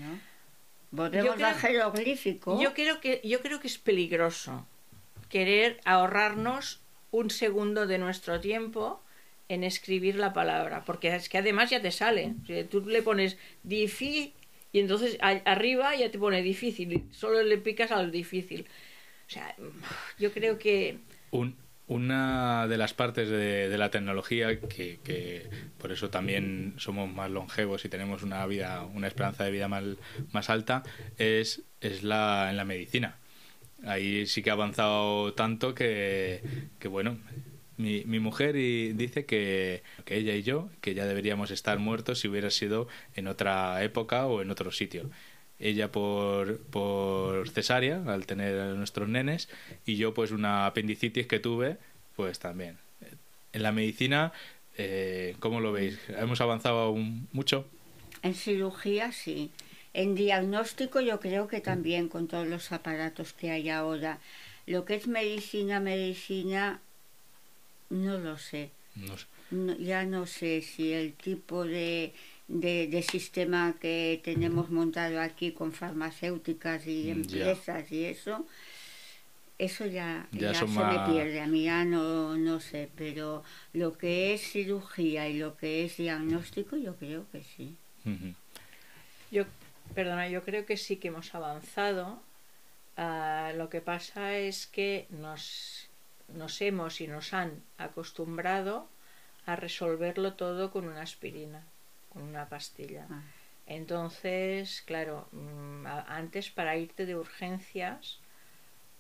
yo 0.91 1.35
creo, 1.35 1.95
yo 2.61 2.75
creo 2.75 3.01
que 3.01 3.21
yo 3.25 3.41
creo 3.41 3.61
que 3.61 3.69
es 3.69 3.79
peligroso 3.79 4.67
querer 5.33 5.81
ahorrarnos 5.87 6.82
un 7.13 7.31
segundo 7.31 7.87
de 7.87 7.99
nuestro 7.99 8.41
tiempo 8.41 9.01
en 9.49 9.63
escribir 9.63 10.17
la 10.17 10.33
palabra, 10.33 10.83
porque 10.85 11.15
es 11.15 11.29
que 11.29 11.39
además 11.39 11.71
ya 11.71 11.81
te 11.81 11.93
sale. 11.93 12.35
Tú 12.71 12.81
le 12.87 13.03
pones 13.03 13.37
difi 13.63 14.33
Y 14.73 14.81
entonces 14.81 15.19
arriba 15.21 15.95
ya 15.95 16.11
te 16.11 16.19
pone 16.19 16.43
difícil, 16.43 17.05
solo 17.13 17.43
le 17.43 17.59
picas 17.59 17.93
al 17.93 18.11
difícil. 18.11 18.67
O 19.29 19.31
sea, 19.31 19.55
yo 20.19 20.33
creo 20.33 20.59
que... 20.59 20.99
Un, 21.31 21.57
una 21.87 22.67
de 22.67 22.79
las 22.79 22.95
partes 22.95 23.29
de, 23.29 23.77
la 23.77 23.91
tecnología 23.91 24.59
que, 24.59 24.99
que, 25.05 25.49
por 25.79 25.93
eso 25.93 26.09
también 26.09 26.75
somos 26.79 27.13
más 27.13 27.31
longevos 27.31 27.85
y 27.85 27.89
tenemos 27.89 28.23
una 28.23 28.47
vida, 28.47 28.85
una 28.85 29.09
esperanza 29.09 29.45
de 29.45 29.51
vida 29.51 29.69
más, 29.69 29.85
más 30.33 30.49
alta, 30.49 30.83
es, 31.19 31.63
es 31.81 32.03
la, 32.03 32.49
en 32.51 32.57
la 32.57 32.65
medicina. 32.65 33.19
Ahí 33.85 34.27
sí 34.27 34.43
que 34.43 34.51
ha 34.51 34.53
avanzado 34.53 35.35
tanto 35.35 35.75
que, 35.75 36.41
bueno, 36.85 37.19
mi, 37.77 38.05
mi 38.05 38.21
mujer 38.21 38.57
y 38.57 38.93
dice 38.93 39.25
que, 39.27 39.83
ella 40.07 40.35
y 40.35 40.43
yo, 40.43 40.69
que 40.81 40.95
ya 40.95 41.07
deberíamos 41.07 41.51
estar 41.51 41.79
muertos 41.79 42.21
si 42.21 42.29
hubiera 42.29 42.51
sido 42.51 42.89
en 43.15 43.27
otra 43.27 43.83
época 43.83 44.27
o 44.27 44.41
en 44.43 44.51
otro 44.51 44.71
sitio. 44.71 45.11
Ella 45.59 45.93
por, 45.93 46.59
por 46.59 47.49
cesárea, 47.51 48.03
al 48.07 48.27
tener 48.27 48.59
a 48.59 48.75
nuestros 48.75 49.09
nenes, 49.09 49.49
y 49.87 49.97
yo 49.97 50.13
pues 50.15 50.33
una 50.33 50.67
apendicitis 50.67 51.27
que 51.27 51.39
tuve, 51.39 51.79
pues 52.17 52.39
también. 52.39 52.79
En 53.53 53.63
la 53.63 53.73
medicina, 53.73 54.33
eh, 54.77 55.37
¿cómo 55.41 55.61
lo 55.61 55.73
veis? 55.73 55.99
¿Hemos 56.09 56.41
avanzado 56.41 56.95
mucho? 57.33 57.67
En 58.23 58.35
cirugía 58.35 59.13
sí. 59.13 59.51
En 59.95 60.15
diagnóstico 60.15 61.01
yo 61.01 61.21
creo 61.21 61.49
que 61.49 61.61
también 61.61 62.09
con 62.09 62.27
todos 62.27 62.47
los 62.47 62.73
aparatos 62.73 63.33
que 63.33 63.51
hay 63.51 63.69
ahora. 63.69 64.19
Lo 64.67 64.85
que 64.85 64.95
es 64.95 65.07
medicina, 65.07 65.81
medicina, 65.81 66.81
no 67.91 68.19
lo 68.19 68.39
sé. 68.39 68.71
ya 69.79 70.05
no 70.05 70.27
sé 70.27 70.63
si 70.63 70.93
el 70.93 71.13
tipo 71.13 71.65
de, 71.65 72.15
de, 72.49 73.03
sistema 73.03 73.75
que 73.81 74.21
tenemos 74.25 74.71
montado 74.71 75.21
aquí 75.21 75.53
con 75.53 75.73
farmacéuticas 75.73 76.87
y 76.87 77.11
empresas 77.11 77.91
y 77.93 78.05
eso, 78.05 78.47
eso 79.59 79.87
ya, 79.87 80.27
ya, 80.33 80.55
se 80.55 80.67
me 80.67 80.99
pierde. 81.07 81.41
A 81.41 81.47
mí 81.47 81.65
ya 81.65 81.85
no, 81.85 82.37
no 82.37 82.61
sé, 82.61 82.89
pero 82.97 83.45
lo 83.75 83.99
que 83.99 84.33
es 84.33 84.41
cirugía 84.41 85.29
y 85.29 85.39
lo 85.39 85.57
que 85.57 85.85
es 85.85 85.99
diagnóstico, 85.99 86.77
yo 86.77 86.97
creo 86.97 87.27
que 87.31 87.43
sí. 87.43 87.77
Yo, 89.31 89.45
perdona, 89.95 90.29
yo 90.29 90.43
creo 90.43 90.67
que 90.67 90.77
sí 90.77 90.97
que 90.97 91.09
hemos 91.09 91.35
avanzado. 91.35 92.21
Ah, 92.97 93.53
lo 93.55 93.69
que 93.69 93.81
pasa 93.81 94.37
es 94.37 94.67
que 94.67 95.07
nos 95.11 95.89
nos 96.35 96.61
hemos 96.63 97.01
y 97.01 97.07
nos 97.07 97.35
han 97.35 97.63
acostumbrado 97.79 98.89
a 99.47 99.57
resolverlo 99.57 100.35
todo 100.35 100.71
con 100.71 100.87
una 100.87 101.03
aspirina, 101.03 101.63
con 102.09 102.23
una 102.23 102.49
pastilla. 102.49 103.07
Ah. 103.11 103.23
Entonces, 103.67 104.83
claro, 104.87 105.29
mm, 105.33 105.87
antes 105.87 106.51
para 106.51 106.77
irte 106.77 107.07
de 107.07 107.17
urgencias, 107.17 108.19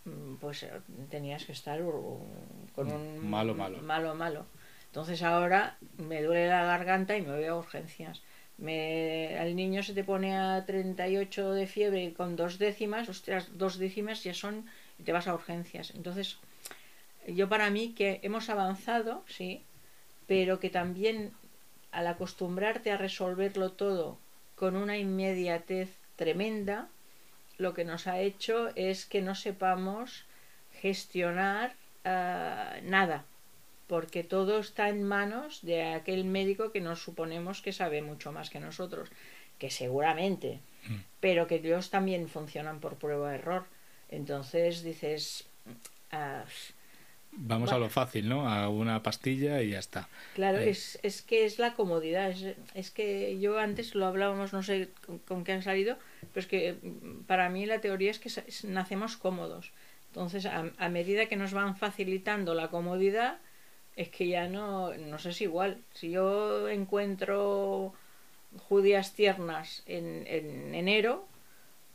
mm, 0.04 0.36
pues 0.36 0.62
eh, 0.62 0.72
tenías 1.10 1.44
que 1.44 1.52
estar 1.52 1.80
con 1.80 2.92
un 2.92 3.28
malo, 3.28 3.54
malo. 3.54 3.82
Malo, 3.82 4.14
malo. 4.14 4.46
Entonces 4.86 5.22
ahora 5.22 5.78
me 5.96 6.22
duele 6.22 6.48
la 6.48 6.64
garganta 6.64 7.16
y 7.16 7.22
me 7.22 7.32
voy 7.32 7.44
a 7.44 7.56
urgencias. 7.56 8.22
Me, 8.58 9.38
al 9.38 9.56
niño 9.56 9.82
se 9.82 9.94
te 9.94 10.04
pone 10.04 10.36
a 10.36 10.64
38 10.64 11.52
de 11.52 11.66
fiebre 11.66 12.12
con 12.12 12.36
dos 12.36 12.58
décimas, 12.58 13.08
ostras, 13.08 13.48
dos 13.58 13.78
décimas 13.78 14.22
ya 14.22 14.34
son, 14.34 14.66
te 15.04 15.12
vas 15.12 15.26
a 15.26 15.34
urgencias. 15.34 15.92
Entonces, 15.94 16.38
yo 17.26 17.48
para 17.48 17.70
mí 17.70 17.94
que 17.96 18.20
hemos 18.22 18.50
avanzado, 18.50 19.24
sí, 19.26 19.62
pero 20.26 20.60
que 20.60 20.70
también 20.70 21.32
al 21.90 22.06
acostumbrarte 22.06 22.90
a 22.90 22.96
resolverlo 22.96 23.72
todo 23.72 24.18
con 24.54 24.76
una 24.76 24.96
inmediatez 24.96 25.90
tremenda, 26.16 26.88
lo 27.58 27.74
que 27.74 27.84
nos 27.84 28.06
ha 28.06 28.20
hecho 28.20 28.70
es 28.76 29.06
que 29.06 29.22
no 29.22 29.34
sepamos 29.34 30.24
gestionar 30.80 31.74
ah, 32.04 32.76
nada, 32.82 33.24
porque 33.92 34.24
todo 34.24 34.58
está 34.58 34.88
en 34.88 35.02
manos 35.04 35.60
de 35.60 35.84
aquel 35.92 36.24
médico 36.24 36.72
que 36.72 36.80
nos 36.80 37.02
suponemos 37.02 37.60
que 37.60 37.74
sabe 37.74 38.00
mucho 38.00 38.32
más 38.32 38.48
que 38.48 38.58
nosotros, 38.58 39.10
que 39.58 39.70
seguramente, 39.70 40.60
mm. 40.88 40.96
pero 41.20 41.46
que 41.46 41.56
ellos 41.56 41.90
también 41.90 42.30
funcionan 42.30 42.80
por 42.80 42.96
prueba-error. 42.96 43.66
Entonces 44.08 44.82
dices, 44.82 45.44
ah, 46.10 46.44
Vamos 47.32 47.70
a 47.70 47.76
lo 47.76 47.90
fácil, 47.90 48.30
¿no? 48.30 48.48
A 48.48 48.70
una 48.70 49.02
pastilla 49.02 49.60
y 49.60 49.72
ya 49.72 49.80
está. 49.80 50.08
Claro, 50.36 50.56
eh. 50.56 50.70
es, 50.70 50.98
es 51.02 51.20
que 51.20 51.44
es 51.44 51.58
la 51.58 51.74
comodidad. 51.74 52.30
Es, 52.30 52.56
es, 52.72 52.90
que 52.90 53.38
yo 53.40 53.58
antes 53.58 53.94
lo 53.94 54.06
hablábamos, 54.06 54.54
no 54.54 54.62
sé 54.62 54.88
con, 55.26 55.44
qué 55.44 55.52
han 55.52 55.62
salido, 55.62 55.98
pero 56.32 56.40
es 56.40 56.46
que 56.46 56.78
mm, 56.80 57.24
para 57.24 57.50
mí 57.50 57.66
la 57.66 57.82
teoría 57.82 58.10
es 58.10 58.18
que 58.18 58.30
nacemos 58.68 59.18
cómodos. 59.18 59.70
Entonces, 60.08 60.46
a, 60.46 60.70
a, 60.78 60.88
medida 60.88 61.26
que 61.26 61.36
nos 61.36 61.52
van 61.52 61.76
facilitando 61.76 62.54
la 62.54 62.68
comodidad, 62.68 63.38
es 63.96 64.08
que 64.08 64.28
ya 64.28 64.48
no, 64.48 64.94
no 64.94 65.18
sé 65.18 65.32
si 65.32 65.44
igual. 65.44 65.78
Si 65.92 66.10
yo 66.10 66.68
encuentro 66.68 67.92
judías 68.68 69.14
tiernas 69.14 69.82
en, 69.86 70.24
en 70.26 70.74
enero, 70.74 71.26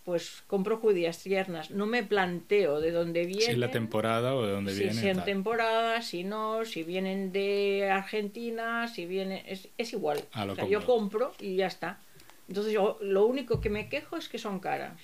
pues 0.07 0.41
compro 0.47 0.77
judías 0.77 1.21
tiernas. 1.21 1.69
No 1.69 1.85
me 1.85 2.01
planteo 2.01 2.79
de 2.79 2.91
dónde 2.91 3.25
vienen. 3.25 3.55
Si 3.55 3.55
la 3.57 3.71
temporada 3.71 4.35
o 4.35 4.45
de 4.45 4.53
dónde 4.53 4.71
si, 4.71 4.79
vienen. 4.79 4.97
Si 4.97 5.09
en 5.09 5.21
temporada, 5.25 6.01
si 6.01 6.23
no, 6.23 6.63
si 6.63 6.83
vienen 6.83 7.33
de 7.33 7.89
Argentina, 7.91 8.87
si 8.87 9.05
vienen. 9.05 9.43
Es, 9.45 9.67
es 9.77 9.91
igual. 9.91 10.23
o 10.33 10.55
sea, 10.55 10.65
yo 10.65 10.85
compro 10.85 11.33
y 11.41 11.57
ya 11.57 11.67
está. 11.67 11.99
Entonces, 12.47 12.71
yo 12.71 12.97
lo 13.01 13.25
único 13.25 13.59
que 13.59 13.69
me 13.69 13.89
quejo 13.89 14.15
es 14.15 14.29
que 14.29 14.37
son 14.37 14.59
caras. 14.59 14.97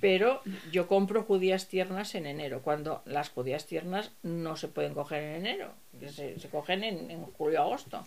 Pero 0.00 0.42
yo 0.72 0.86
compro 0.86 1.22
judías 1.24 1.68
tiernas 1.68 2.14
en 2.14 2.26
enero, 2.26 2.62
cuando 2.62 3.02
las 3.04 3.28
judías 3.28 3.66
tiernas 3.66 4.10
no 4.22 4.56
se 4.56 4.68
pueden 4.68 4.94
coger 4.94 5.22
en 5.22 5.46
enero, 5.46 5.74
se, 6.08 6.36
cogen 6.50 6.84
en, 6.84 7.10
en 7.10 7.22
julio-agosto. 7.24 8.04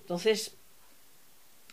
Entonces, 0.00 0.56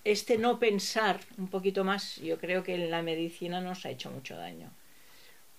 este 0.03 0.37
no 0.37 0.59
pensar 0.59 1.19
un 1.37 1.49
poquito 1.49 1.83
más, 1.83 2.17
yo 2.17 2.37
creo 2.37 2.63
que 2.63 2.75
en 2.75 2.91
la 2.91 3.01
medicina 3.01 3.59
nos 3.59 3.85
ha 3.85 3.89
hecho 3.89 4.09
mucho 4.11 4.37
daño. 4.37 4.71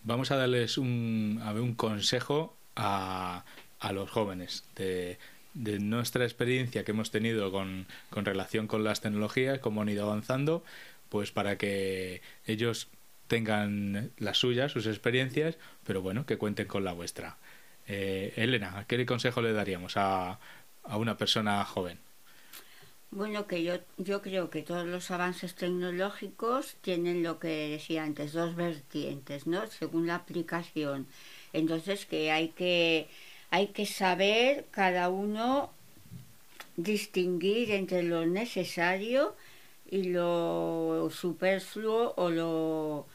Vamos 0.05 0.31
a 0.31 0.37
darles 0.37 0.79
un, 0.79 1.41
a 1.43 1.53
ver, 1.53 1.63
un 1.63 1.75
consejo 1.75 2.57
a, 2.77 3.45
a 3.81 3.93
los 3.93 4.11
jóvenes 4.11 4.65
de, 4.77 5.19
de, 5.55 5.81
nuestra 5.81 6.25
experiencia 6.25 6.85
que 6.85 6.93
hemos 6.93 7.11
tenido 7.11 7.51
con, 7.51 7.87
con 8.11 8.25
relación 8.25 8.69
con 8.69 8.85
las 8.85 9.01
tecnologías, 9.01 9.59
cómo 9.59 9.83
han 9.83 9.89
ido 9.89 10.05
avanzando, 10.05 10.65
pues 11.09 11.31
para 11.33 11.59
que 11.59 12.23
ellos 12.47 12.89
tengan 13.29 14.11
las 14.19 14.39
suyas, 14.39 14.73
sus 14.73 14.87
experiencias, 14.87 15.57
pero 15.85 16.03
bueno, 16.03 16.27
que 16.27 16.39
cuenten 16.39 16.67
con 16.67 16.85
la 16.85 16.93
vuestra. 16.93 17.37
Eh, 17.87 18.33
Elena, 18.37 18.85
¿qué 18.89 19.07
consejo 19.07 19.41
le 19.41 19.53
daríamos 19.53 19.97
a, 19.97 20.39
a 20.85 20.97
una 20.97 21.17
persona 21.17 21.65
joven? 21.65 21.99
Bueno, 23.11 23.47
que 23.47 23.63
yo, 23.63 23.75
yo 23.97 24.21
creo 24.21 24.51
que 24.51 24.63
todos 24.63 24.87
los 24.87 25.11
avances 25.11 25.55
tecnológicos 25.55 26.77
tienen 26.83 27.23
lo 27.23 27.39
que 27.39 27.71
decía 27.71 28.03
antes, 28.05 28.35
dos 28.35 28.55
vertientes, 28.55 29.47
¿no? 29.47 29.67
Según 29.67 30.07
la 30.07 30.17
aplicación. 30.17 31.07
Entonces 31.55 32.05
que 32.05 32.31
hay 32.31 32.49
que, 32.51 33.09
hay 33.51 33.69
que 33.69 33.87
saber 33.87 34.67
cada 34.71 35.09
uno 35.09 35.71
distinguir 36.77 37.71
entre 37.73 38.03
lo 38.03 38.27
necesario 38.27 39.35
y 39.91 40.05
lo 40.05 41.09
superfluo 41.11 42.15
o 42.17 42.31
lo, 42.31 43.07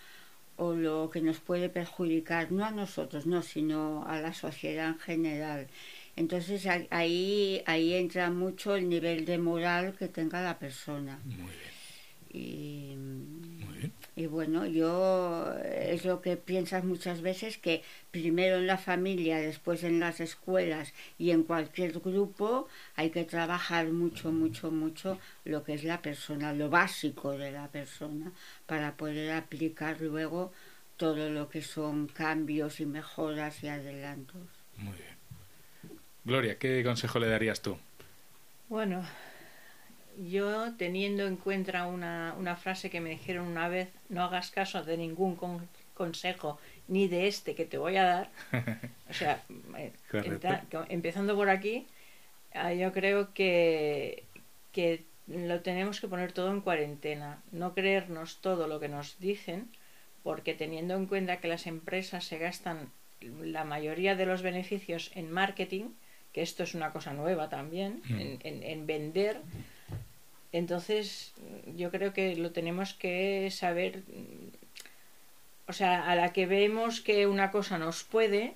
o 0.64 0.74
lo 0.74 1.10
que 1.10 1.22
nos 1.22 1.40
puede 1.40 1.70
perjudicar, 1.70 2.52
no 2.52 2.64
a 2.64 2.72
nosotros, 2.72 3.26
no, 3.26 3.42
sino 3.42 4.06
a 4.08 4.20
la 4.22 4.34
sociedad 4.34 4.88
en 4.88 5.00
general. 5.00 5.68
Entonces 6.16 6.68
ahí, 6.90 7.62
ahí 7.66 7.94
entra 7.94 8.30
mucho 8.30 8.76
el 8.76 8.88
nivel 8.88 9.26
de 9.26 9.38
moral 9.38 9.96
que 9.98 10.08
tenga 10.08 10.42
la 10.42 10.60
persona. 10.60 11.20
Muy 11.26 11.36
bien. 11.36 11.74
Y, 12.30 12.96
y 14.16 14.28
bueno, 14.28 14.66
yo 14.66 15.56
es 15.64 16.06
lo 16.06 16.22
que 16.22 16.38
piensas 16.38 16.84
muchas 16.84 17.22
veces 17.22 17.58
que 17.58 17.82
primero 18.12 18.58
en 18.58 18.68
la 18.68 18.78
familia, 18.78 19.38
después 19.38 19.84
en 19.84 20.00
las 20.00 20.20
escuelas 20.20 20.94
y 21.18 21.32
en 21.32 21.44
cualquier 21.44 22.00
grupo 22.00 22.68
hay 22.96 23.10
que 23.10 23.24
trabajar 23.24 23.88
mucho, 23.88 24.32
mucho, 24.32 24.70
mucho 24.70 25.20
lo 25.46 25.64
que 25.64 25.74
es 25.74 25.84
la 25.84 26.02
persona, 26.02 26.54
lo 26.54 26.70
básico 26.70 27.32
de 27.32 27.52
la 27.52 27.70
persona, 27.70 28.32
para 28.68 28.96
poder 28.96 29.32
aplicar 29.32 30.00
luego 30.00 30.52
todo 30.98 31.30
lo 31.30 31.50
que 31.50 31.62
son 31.62 32.08
cambios 32.08 32.80
y 32.80 32.86
mejoras 32.86 33.64
y 33.64 33.68
adelantos. 33.68 34.42
Muy 34.78 34.94
bien. 34.94 35.14
Gloria, 36.24 36.58
¿qué 36.58 36.84
consejo 36.84 37.20
le 37.20 37.28
darías 37.28 37.62
tú? 37.62 37.78
Bueno, 38.70 39.04
yo 40.18 40.74
teniendo 40.78 41.26
en 41.28 41.38
cuenta 41.38 41.86
una, 41.88 42.36
una 42.38 42.56
frase 42.56 42.90
que 42.90 43.02
me 43.02 43.12
dijeron 43.12 43.48
una 43.48 43.68
vez, 43.68 43.90
no 44.10 44.24
hagas 44.24 44.52
caso 44.52 44.84
de 44.84 44.98
ningún 44.98 45.38
consejo, 45.94 46.60
ni 46.88 47.08
de 47.08 47.28
este 47.28 47.56
que 47.56 47.66
te 47.66 47.78
voy 47.78 47.98
a 47.98 48.04
dar. 48.04 48.30
o 49.10 49.14
sea, 49.14 49.44
empezando 50.90 51.36
por 51.36 51.50
aquí, 51.50 51.88
ah, 52.54 52.74
yo 52.74 52.92
creo 52.92 53.34
que, 53.34 54.24
que 54.72 55.04
lo 55.28 55.62
tenemos 55.62 56.02
que 56.02 56.08
poner 56.08 56.32
todo 56.32 56.52
en 56.52 56.62
cuarentena, 56.62 57.42
no 57.52 57.74
creernos 57.74 58.40
todo 58.42 58.68
lo 58.68 58.80
que 58.80 58.90
nos 58.90 59.20
dicen, 59.20 59.70
porque 60.24 60.54
teniendo 60.54 60.96
en 60.96 61.06
cuenta 61.06 61.38
que 61.38 61.48
las 61.48 61.68
empresas 61.68 62.26
se 62.26 62.38
gastan 62.38 62.90
la 63.42 63.64
mayoría 63.64 64.16
de 64.16 64.26
los 64.26 64.42
beneficios 64.42 65.12
en 65.16 65.32
marketing, 65.32 65.90
que 66.34 66.42
esto 66.42 66.64
es 66.64 66.74
una 66.74 66.92
cosa 66.92 67.14
nueva 67.14 67.48
también, 67.50 68.02
Mm. 68.10 68.20
en, 68.20 68.64
en 68.64 68.88
vender, 68.88 69.40
entonces 70.54 71.34
yo 71.76 71.92
creo 71.92 72.14
que 72.14 72.36
lo 72.38 72.52
tenemos 72.52 72.94
que 72.94 73.50
saber, 73.52 74.04
o 75.68 75.74
sea, 75.74 76.10
a 76.10 76.16
la 76.16 76.34
que 76.34 76.46
vemos 76.46 77.02
que 77.02 77.28
una 77.28 77.52
cosa 77.52 77.78
nos 77.78 78.04
puede, 78.04 78.54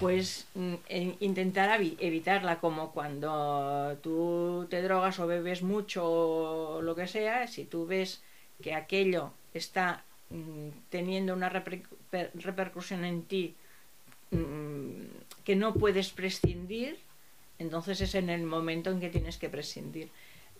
pues 0.00 0.46
mm, 0.54 0.74
en- 0.88 1.16
intentar 1.20 1.80
evitarla, 2.00 2.60
como 2.60 2.92
cuando 2.92 3.96
tú 4.02 4.66
te 4.70 4.82
drogas 4.82 5.18
o 5.18 5.26
bebes 5.26 5.62
mucho 5.62 6.04
o 6.04 6.82
lo 6.82 6.94
que 6.94 7.06
sea, 7.06 7.46
si 7.46 7.64
tú 7.64 7.86
ves 7.86 8.22
que 8.62 8.74
aquello 8.74 9.32
está 9.54 10.04
mm, 10.30 10.68
teniendo 10.90 11.34
una 11.34 11.50
reper- 11.50 11.86
per- 12.10 12.30
repercusión 12.34 13.04
en 13.04 13.22
ti 13.22 13.54
mm, 14.30 15.02
que 15.44 15.56
no 15.56 15.74
puedes 15.74 16.10
prescindir, 16.10 16.98
entonces 17.58 18.00
es 18.00 18.14
en 18.14 18.30
el 18.30 18.44
momento 18.44 18.90
en 18.90 19.00
que 19.00 19.08
tienes 19.10 19.38
que 19.38 19.48
prescindir. 19.48 20.08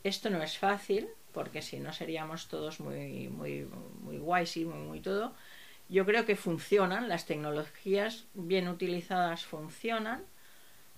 Esto 0.04 0.30
no 0.30 0.42
es 0.42 0.58
fácil, 0.58 1.08
porque 1.32 1.62
si 1.62 1.78
no 1.78 1.92
seríamos 1.92 2.48
todos 2.48 2.80
muy, 2.80 3.28
muy, 3.28 3.66
muy 4.02 4.18
guays 4.18 4.56
y 4.56 4.64
muy, 4.64 4.78
muy 4.78 5.00
todo. 5.00 5.34
Yo 5.88 6.04
creo 6.04 6.26
que 6.26 6.36
funcionan, 6.36 7.08
las 7.08 7.26
tecnologías 7.26 8.26
bien 8.34 8.68
utilizadas 8.68 9.44
funcionan, 9.44 10.22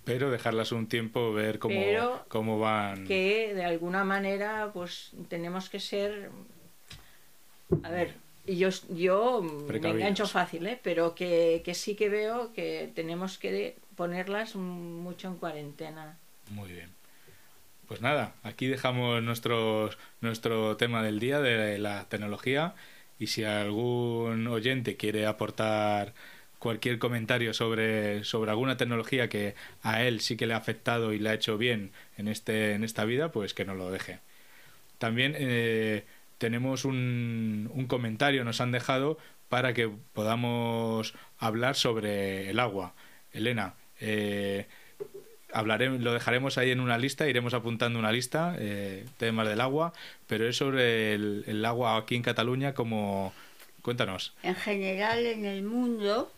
Pero 0.04 0.30
dejarlas 0.30 0.72
un 0.72 0.88
tiempo, 0.88 1.32
ver 1.32 1.58
cómo, 1.58 1.74
Pero 1.74 2.24
cómo 2.28 2.58
van. 2.58 3.06
que 3.06 3.52
de 3.54 3.64
alguna 3.64 4.02
manera 4.02 4.70
pues 4.72 5.12
tenemos 5.28 5.68
que 5.68 5.78
ser 5.78 6.30
a 7.82 7.90
ver 7.90 8.14
y 8.46 8.56
yo 8.56 8.70
yo 8.88 9.42
me 9.42 9.76
engancho 9.76 10.26
fácil 10.26 10.66
¿eh? 10.66 10.80
pero 10.82 11.14
que, 11.14 11.60
que 11.64 11.74
sí 11.74 11.94
que 11.94 12.08
veo 12.08 12.52
que 12.52 12.90
tenemos 12.94 13.38
que 13.38 13.76
ponerlas 13.94 14.56
mucho 14.56 15.28
en 15.28 15.36
cuarentena 15.36 16.18
Muy 16.50 16.72
bien. 16.72 16.99
Pues 17.90 18.03
nada, 18.03 18.37
aquí 18.44 18.68
dejamos 18.68 19.20
nuestro 19.20 20.76
tema 20.76 21.03
del 21.03 21.18
día 21.18 21.40
de 21.40 21.76
la 21.81 22.09
tecnología 22.09 22.76
y 23.18 23.26
si 23.26 23.42
algún 23.42 24.46
oyente 24.46 24.96
quiere 24.96 25.26
aportar 25.26 26.14
cualquier 26.61 27.00
comentario 27.00 27.53
sobre, 27.53 28.22
sobre 28.22 28.53
alguna 28.53 28.76
tecnología 28.76 29.29
que 29.29 29.57
a 29.83 30.05
él 30.05 30.20
sí 30.20 30.37
que 30.37 30.46
le 30.46 30.55
ha 30.55 30.59
afectado 30.59 31.12
y 31.12 31.18
le 31.18 31.31
ha 31.31 31.35
hecho 31.35 31.59
bien 31.59 31.90
en, 32.16 32.29
este, 32.29 32.74
en 32.74 32.85
esta 32.85 33.05
vida, 33.05 33.33
pues 33.33 33.55
que 33.55 33.64
nos 33.64 33.76
lo 33.76 33.90
deje. 33.90 34.20
También 34.98 35.35
eh, 35.37 36.05
tenemos 36.38 36.85
un, 36.85 37.68
un 37.74 37.87
comentario, 37.88 38.44
nos 38.44 38.61
han 38.61 38.70
dejado 38.70 39.18
para 39.48 39.74
que 39.74 39.90
podamos 40.12 41.14
hablar 41.38 41.74
sobre 41.74 42.50
el 42.50 42.61
agua. 42.61 42.94
Elena, 43.33 43.74
eh, 44.00 44.68
hablaremos, 45.52 46.00
lo 46.00 46.12
dejaremos 46.12 46.58
ahí 46.58 46.70
en 46.70 46.80
una 46.80 46.98
lista, 46.98 47.28
iremos 47.28 47.54
apuntando 47.54 47.98
una 47.98 48.12
lista, 48.12 48.56
eh, 48.58 49.06
temas 49.16 49.48
del 49.48 49.60
agua, 49.60 49.92
pero 50.26 50.48
es 50.48 50.56
sobre 50.56 51.14
el, 51.14 51.64
agua 51.64 51.96
aquí 51.96 52.16
en 52.16 52.22
Cataluña 52.22 52.74
como... 52.74 53.32
Cuéntanos. 53.82 54.34
En 54.42 54.56
general 54.56 55.24
en 55.24 55.46
el 55.46 55.62
mundo 55.62 56.30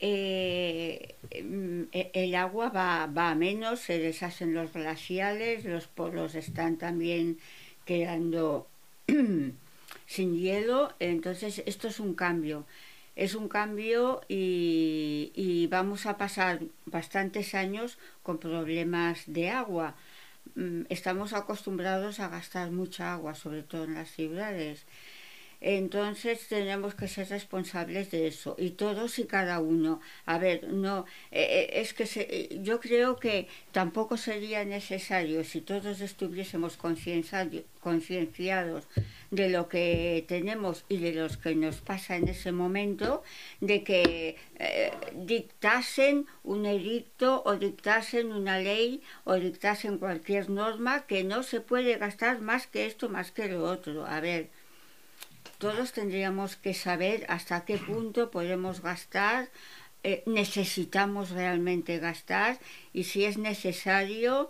eh, 0.00 1.14
em, 1.30 1.86
e- 1.92 2.10
el 2.14 2.34
agua 2.34 2.70
va, 2.70 3.06
va 3.06 3.30
a 3.30 3.34
menos, 3.36 3.80
se 3.80 3.98
deshacen 3.98 4.52
los 4.52 4.72
glaciales, 4.72 5.64
los 5.64 5.86
polos 5.86 6.34
están 6.34 6.78
también 6.78 7.38
quedando 7.84 8.66
sin 10.06 10.36
hielo, 10.36 10.92
entonces 10.98 11.62
esto 11.66 11.88
es 11.88 12.00
un 12.00 12.14
cambio. 12.14 12.64
Es 13.16 13.34
un 13.34 13.48
cambio 13.48 14.20
y, 14.28 15.68
vamos 15.70 16.06
a 16.06 16.16
pasar 16.16 16.60
bastantes 16.86 17.54
años 17.54 17.98
con 18.22 18.38
problemas 18.38 19.24
de 19.26 19.50
agua. 19.50 19.94
Mm, 20.54 20.82
Estamos 20.88 21.32
acostumbrados 21.32 22.20
a 22.20 22.28
gastar 22.28 22.70
mucha 22.70 23.12
agua, 23.12 23.34
sobre 23.34 23.62
todo 23.62 23.84
en 23.84 23.94
las 23.94 24.10
ciudades. 24.10 24.86
Entonces 25.60 26.46
tenemos 26.48 26.94
que 26.94 27.06
ser 27.08 27.28
responsables 27.28 28.10
de 28.10 28.26
eso 28.26 28.56
y 28.58 28.70
todos 28.70 29.18
y 29.18 29.24
cada 29.24 29.60
uno. 29.60 30.00
A 30.26 30.38
ver, 30.38 30.68
no 30.68 31.04
eh, 31.30 31.68
eh, 31.70 31.80
es 31.80 31.92
que 31.94 32.06
se- 32.06 32.26
eh, 32.30 32.58
yo 32.62 32.80
creo 32.80 33.16
que 33.16 33.46
tampoco 33.72 34.16
sería 34.16 34.64
necesario 34.64 35.44
si 35.44 35.60
todos 35.60 36.00
estuviésemos 36.00 36.78
concienciado- 36.78 37.64
concienciados 37.80 38.84
de 39.30 39.48
lo 39.50 39.68
que 39.68 40.24
tenemos 40.28 40.84
y 40.88 40.96
de 40.98 41.12
los 41.12 41.36
que 41.36 41.54
nos 41.54 41.76
pasa 41.80 42.16
en 42.16 42.28
ese 42.28 42.52
momento, 42.52 43.22
de 43.60 43.84
que 43.84 44.36
eh, 44.58 44.90
dictasen 45.14 46.26
un 46.42 46.66
edicto 46.66 47.42
o 47.44 47.56
dictasen 47.56 48.32
una 48.32 48.58
ley 48.58 49.02
o 49.24 49.34
dictasen 49.34 49.98
cualquier 49.98 50.50
norma 50.50 51.06
que 51.06 51.22
no 51.24 51.42
se 51.42 51.60
puede 51.60 51.96
gastar 51.98 52.40
más 52.40 52.66
que 52.66 52.86
esto, 52.86 53.08
más 53.08 53.30
que 53.30 53.48
lo 53.48 53.62
otro. 53.64 54.06
A 54.06 54.20
ver, 54.20 54.48
todos 55.58 55.92
tendríamos 55.92 56.56
que 56.56 56.74
saber 56.74 57.24
hasta 57.28 57.64
qué 57.64 57.76
punto 57.78 58.30
podemos 58.30 58.80
gastar, 58.82 59.48
eh, 60.02 60.22
necesitamos 60.26 61.30
realmente 61.30 61.98
gastar 61.98 62.58
y 62.92 63.04
si 63.04 63.24
es 63.24 63.36
necesario 63.38 64.48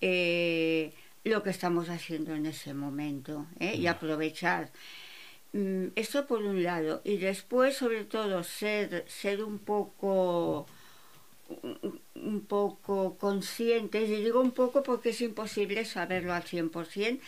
eh, 0.00 0.92
lo 1.24 1.42
que 1.42 1.50
estamos 1.50 1.88
haciendo 1.88 2.34
en 2.34 2.46
ese 2.46 2.74
momento 2.74 3.46
¿eh? 3.60 3.74
y 3.76 3.86
aprovechar. 3.86 4.70
Mm, 5.52 5.88
Esto 5.96 6.26
por 6.26 6.42
un 6.42 6.62
lado. 6.62 7.02
Y 7.04 7.16
después, 7.18 7.76
sobre 7.76 8.04
todo, 8.04 8.42
ser, 8.42 9.04
ser 9.08 9.42
un 9.44 9.58
poco 9.58 10.66
un- 12.14 12.46
poco 12.46 13.16
conscientes, 13.18 14.08
y 14.08 14.16
digo 14.16 14.40
un 14.40 14.52
poco 14.52 14.82
porque 14.82 15.10
es 15.10 15.20
imposible 15.20 15.84
saberlo 15.84 16.32
al 16.32 16.42
100%, 16.44 17.22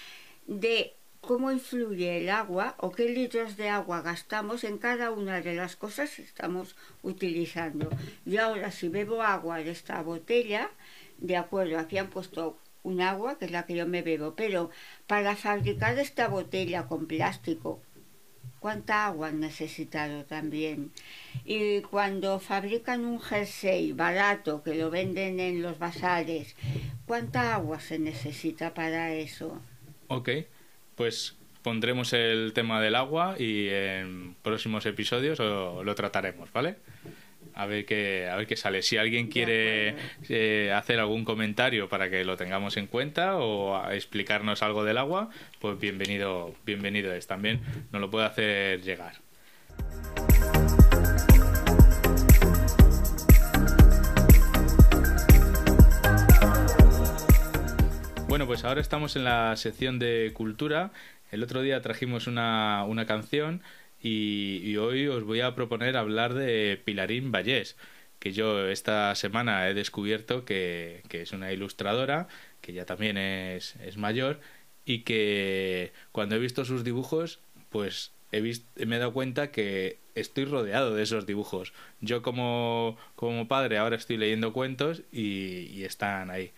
de 0.46 0.94
cómo 1.26 1.50
influye 1.50 2.18
el 2.18 2.30
agua 2.30 2.74
o 2.78 2.92
qué 2.92 3.08
litros 3.08 3.56
de 3.56 3.68
agua 3.68 4.02
gastamos 4.02 4.64
en 4.64 4.78
cada 4.78 5.10
una 5.10 5.40
de 5.40 5.54
las 5.54 5.76
cosas 5.76 6.10
que 6.14 6.22
estamos 6.22 6.76
utilizando. 7.02 7.90
Y 8.24 8.36
ahora 8.36 8.70
si 8.70 8.88
bebo 8.88 9.22
agua 9.22 9.58
de 9.58 9.70
esta 9.70 10.02
botella, 10.02 10.70
de 11.18 11.36
acuerdo, 11.36 11.78
aquí 11.78 11.98
han 11.98 12.10
puesto 12.10 12.58
un 12.82 13.00
agua, 13.00 13.38
que 13.38 13.46
es 13.46 13.50
la 13.50 13.64
que 13.66 13.74
yo 13.74 13.86
me 13.86 14.02
bebo, 14.02 14.34
pero 14.34 14.70
para 15.06 15.36
fabricar 15.36 15.98
esta 15.98 16.28
botella 16.28 16.86
con 16.86 17.06
plástico, 17.06 17.80
¿cuánta 18.60 19.06
agua 19.06 19.28
han 19.28 19.40
necesitado 19.40 20.24
también? 20.24 20.92
Y 21.44 21.80
cuando 21.82 22.40
fabrican 22.40 23.04
un 23.04 23.20
jersey 23.20 23.92
barato 23.92 24.62
que 24.62 24.74
lo 24.74 24.90
venden 24.90 25.40
en 25.40 25.62
los 25.62 25.78
bazares, 25.78 26.56
¿cuánta 27.06 27.54
agua 27.54 27.80
se 27.80 27.98
necesita 27.98 28.74
para 28.74 29.14
eso? 29.14 29.60
Ok, 30.08 30.28
pues 30.96 31.36
pondremos 31.62 32.12
el 32.12 32.52
tema 32.52 32.80
del 32.80 32.94
agua 32.94 33.36
y 33.38 33.68
en 33.68 34.34
próximos 34.42 34.84
episodios 34.86 35.38
lo, 35.38 35.82
lo 35.82 35.94
trataremos, 35.94 36.52
¿vale? 36.52 36.76
A 37.54 37.66
ver 37.66 37.86
qué, 37.86 38.28
a 38.30 38.36
ver 38.36 38.46
qué 38.46 38.56
sale. 38.56 38.82
Si 38.82 38.96
alguien 38.96 39.28
quiere 39.28 39.94
eh, 40.28 40.72
hacer 40.74 40.98
algún 40.98 41.24
comentario 41.24 41.88
para 41.88 42.10
que 42.10 42.24
lo 42.24 42.36
tengamos 42.36 42.76
en 42.76 42.86
cuenta 42.86 43.36
o 43.36 43.76
a 43.76 43.94
explicarnos 43.94 44.62
algo 44.62 44.84
del 44.84 44.98
agua, 44.98 45.30
pues 45.60 45.78
bienvenido, 45.78 46.54
bienvenido 46.66 47.12
es. 47.14 47.26
También 47.26 47.60
nos 47.92 48.00
lo 48.00 48.10
puede 48.10 48.26
hacer 48.26 48.82
llegar. 48.82 49.23
Bueno, 58.34 58.48
pues 58.48 58.64
ahora 58.64 58.80
estamos 58.80 59.14
en 59.14 59.22
la 59.22 59.56
sección 59.56 60.00
de 60.00 60.32
cultura. 60.34 60.90
El 61.30 61.44
otro 61.44 61.62
día 61.62 61.80
trajimos 61.82 62.26
una, 62.26 62.82
una 62.82 63.06
canción 63.06 63.62
y, 64.02 64.76
hoy 64.76 65.06
os 65.06 65.22
voy 65.22 65.40
a 65.40 65.54
proponer 65.54 65.96
hablar 65.96 66.34
de 66.34 66.82
Pilarín 66.84 67.30
Vallés, 67.30 67.76
que 68.18 68.32
yo 68.32 68.66
esta 68.66 69.14
semana 69.14 69.68
he 69.68 69.74
descubierto 69.74 70.44
que, 70.44 71.04
que 71.08 71.22
es 71.22 71.30
una 71.30 71.52
ilustradora, 71.52 72.26
que 72.60 72.72
ya 72.72 72.84
también 72.86 73.18
es, 73.18 73.76
es 73.76 73.98
mayor 73.98 74.40
y 74.84 75.02
que 75.02 75.92
cuando 76.10 76.34
he 76.34 76.40
visto 76.40 76.64
sus 76.64 76.82
dibujos, 76.82 77.38
pues 77.70 78.10
he 78.32 78.40
visto, 78.40 78.66
me 78.84 78.96
he 78.96 78.98
dado 78.98 79.12
cuenta 79.12 79.52
que 79.52 79.98
estoy 80.16 80.44
rodeado 80.46 80.92
de 80.92 81.04
esos 81.04 81.24
dibujos. 81.24 81.72
Yo 82.00 82.22
como, 82.22 82.98
como 83.14 83.46
padre 83.46 83.78
ahora 83.78 83.94
estoy 83.94 84.16
leyendo 84.16 84.52
cuentos 84.52 85.02
y 85.12 85.84
están 85.84 86.32
ahí. 86.32 86.50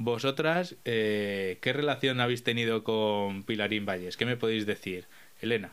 Vosotras, 0.00 0.76
eh, 0.84 1.58
¿qué 1.60 1.72
relación 1.72 2.20
habéis 2.20 2.44
tenido 2.44 2.84
con 2.84 3.42
Pilarín 3.42 3.84
Valles? 3.84 4.16
¿Qué 4.16 4.26
me 4.26 4.36
podéis 4.36 4.64
decir? 4.64 5.06
Elena. 5.42 5.72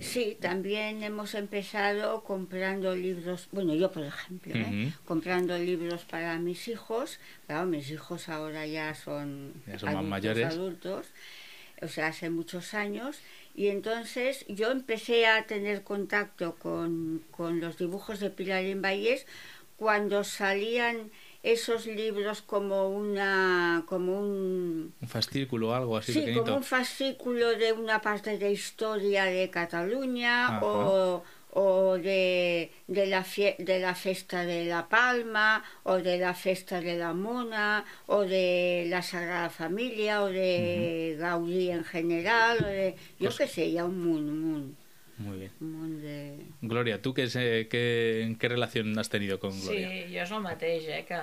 Sí, 0.00 0.38
también 0.40 1.02
hemos 1.02 1.34
empezado 1.34 2.24
comprando 2.24 2.96
libros, 2.96 3.48
bueno, 3.52 3.74
yo 3.74 3.92
por 3.92 4.04
ejemplo, 4.04 4.54
¿eh? 4.54 4.92
Comprando 5.04 5.58
libros 5.58 6.04
para 6.06 6.38
mis 6.38 6.68
hijos. 6.68 7.20
Claro, 7.46 7.66
mis 7.66 7.90
hijos 7.90 8.30
ahora 8.30 8.66
ya 8.66 8.94
son, 8.94 9.52
Ya 9.66 9.78
son 9.78 9.92
más 9.92 10.04
mayores. 10.04 10.46
adultos, 10.46 11.06
o 11.82 11.88
sea, 11.88 12.06
hace 12.06 12.30
muchos 12.30 12.72
años. 12.72 13.18
Y 13.54 13.66
entonces 13.68 14.46
yo 14.48 14.70
empecé 14.70 15.26
a 15.26 15.46
tener 15.46 15.82
contacto 15.82 16.54
con, 16.54 17.22
con 17.30 17.60
los 17.60 17.76
dibujos 17.76 18.20
de 18.20 18.30
Pilar 18.30 18.64
Valles 18.76 19.26
cuando 19.76 20.24
salían 20.24 21.10
esos 21.44 21.86
libros 21.86 22.40
como 22.42 22.88
una 22.88 23.84
como 23.86 24.18
un 24.18 24.94
Un 25.00 25.08
fascículo 25.08 25.74
algo 25.74 25.96
así 25.98 26.12
Sí, 26.12 26.18
pequeñito. 26.20 26.44
como 26.44 26.56
un 26.56 26.64
fascículo 26.64 27.50
de 27.56 27.72
una 27.72 28.00
parte 28.00 28.38
de 28.38 28.50
historia 28.50 29.24
de 29.26 29.50
Cataluña 29.50 30.46
Ajá. 30.56 30.64
o, 30.66 31.22
o 31.56 31.98
de, 31.98 32.72
de, 32.88 33.06
la 33.06 33.22
fie- 33.24 33.56
de 33.58 33.78
la 33.78 33.94
festa 33.94 34.44
de 34.44 34.64
la 34.64 34.88
Palma 34.88 35.62
o 35.84 35.96
de 35.98 36.18
la 36.18 36.34
festa 36.34 36.80
de 36.80 36.96
la 36.96 37.12
Mona 37.12 37.84
o 38.06 38.22
de 38.22 38.86
la 38.88 39.02
Sagrada 39.02 39.50
Familia 39.50 40.22
o 40.24 40.26
de 40.28 41.14
Gaudí 41.18 41.70
en 41.70 41.84
general 41.84 42.58
o 42.64 42.66
de, 42.66 42.96
yo 43.20 43.28
Pues- 43.28 43.36
qué 43.36 43.46
sé, 43.46 43.70
ya 43.70 43.84
un 43.84 44.02
mundo, 44.04 44.74
Muy 45.18 45.38
bien. 45.38 45.52
mundo 45.60 45.98
de... 46.02 46.46
Gloria, 46.62 47.00
¿tú 47.00 47.14
qué, 47.14 47.28
sé- 47.28 47.68
qué, 47.70 48.36
qué 48.38 48.48
relación 48.48 48.98
has 48.98 49.08
tenido 49.08 49.38
con 49.38 49.58
Gloria? 49.60 49.88
Sí, 49.88 50.14
jo 50.14 50.22
és 50.24 50.30
el 50.34 50.40
mateix, 50.42 50.88
eh, 50.90 51.04
que, 51.06 51.20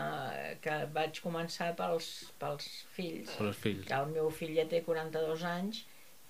que 0.63 0.77
vaig 0.95 1.19
començar 1.23 1.73
pels, 1.75 2.07
pels 2.39 2.67
fills. 2.95 3.33
Per 3.35 3.47
els 3.49 3.57
fills. 3.57 3.85
Que 3.89 3.97
el 3.99 4.07
meu 4.13 4.29
fill 4.31 4.53
ja 4.55 4.65
té 4.71 4.79
42 4.85 5.43
anys 5.43 5.83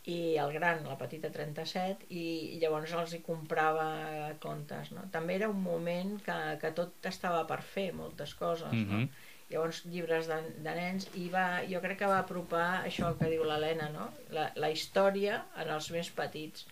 i 0.09 0.35
el 0.41 0.49
gran, 0.55 0.81
la 0.89 0.97
petita 0.97 1.29
37, 1.29 2.07
i, 2.09 2.57
llavors 2.63 2.95
els 2.97 3.13
hi 3.13 3.19
comprava 3.21 4.31
contes, 4.41 4.89
no? 4.95 5.03
També 5.13 5.35
era 5.37 5.49
un 5.51 5.61
moment 5.61 6.15
que, 6.25 6.37
que 6.63 6.71
tot 6.73 7.05
estava 7.05 7.43
per 7.45 7.59
fer, 7.61 7.91
moltes 7.93 8.33
coses, 8.33 8.71
no? 8.73 8.79
Mhm. 8.79 9.09
Llavors, 9.51 9.81
llibres 9.91 10.29
de, 10.31 10.35
de 10.63 10.73
nens, 10.77 11.09
i 11.19 11.25
va, 11.29 11.59
jo 11.67 11.81
crec 11.83 11.97
que 11.99 12.07
va 12.09 12.21
apropar 12.23 12.85
això 12.87 13.09
que 13.19 13.27
diu 13.29 13.43
l'Helena, 13.43 13.89
no? 13.91 14.05
La, 14.31 14.45
la 14.55 14.69
història 14.71 15.41
en 15.59 15.69
els 15.75 15.89
més 15.91 16.09
petits? 16.15 16.65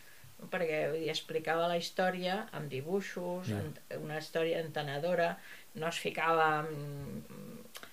Perquè 0.51 0.89
vull 0.91 0.99
dir, 1.03 1.09
explicava 1.11 1.67
la 1.67 1.77
història 1.77 2.47
amb 2.55 2.69
dibuixos, 2.71 3.47
Ja. 3.49 3.57
en, 3.59 3.73
una 4.03 4.17
història 4.17 4.59
entenedora, 4.63 5.37
no 5.75 5.87
es 5.87 5.99
ficava 5.99 6.59
amb, 6.59 7.25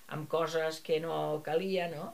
amb 0.09 0.27
coses 0.31 0.79
que 0.79 0.99
no 1.03 1.41
calia, 1.43 1.89
no? 1.91 2.13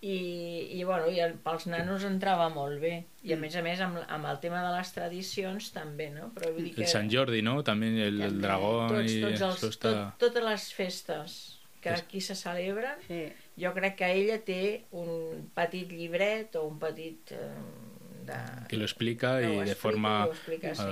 I, 0.00 0.78
i, 0.78 0.84
bueno, 0.86 1.08
i 1.10 1.18
el, 1.18 1.32
pels 1.42 1.64
nanos 1.66 2.04
entrava 2.06 2.48
molt 2.54 2.78
bé 2.80 3.04
i 3.26 3.32
a 3.32 3.36
Mm. 3.36 3.40
més 3.40 3.56
a 3.56 3.62
més 3.62 3.80
amb, 3.80 3.96
amb 4.08 4.26
el 4.30 4.38
tema 4.38 4.60
de 4.62 4.76
les 4.76 4.92
tradicions 4.94 5.72
també, 5.74 6.10
no? 6.10 6.30
Però 6.36 6.52
vull 6.54 6.64
dir 6.68 6.74
que 6.76 6.82
El 6.82 6.86
San 6.88 7.10
Jordi, 7.10 7.42
¿no? 7.42 7.64
También 7.64 7.98
el, 7.98 8.20
el 8.22 8.30
També. 8.30 8.42
dragón 8.46 8.88
tots, 8.88 9.10
y 9.12 9.20
tots 9.22 9.40
els, 9.40 9.56
eso 9.58 9.68
está... 9.68 9.90
tot, 10.18 10.18
totes 10.28 10.44
les 10.44 10.72
festes 10.72 11.58
que 11.80 11.90
aquí 11.90 12.20
se 12.20 12.34
celebren 12.36 12.94
Sí. 13.08 13.32
jo 13.58 13.72
crec 13.74 13.96
que 13.96 14.06
ella 14.12 14.38
té 14.44 14.84
un 14.92 15.50
petit 15.54 15.90
llibret 15.90 16.54
o 16.56 16.66
un 16.68 16.78
petit... 16.78 17.32
Eh, 17.32 17.87
de... 18.28 18.68
que 18.68 18.76
lo 18.76 18.84
explica 18.84 19.40
que 19.40 19.54
y 19.54 19.58
de 19.64 19.74
forma 19.74 20.28
explica, 20.30 20.74
sí, 20.74 20.82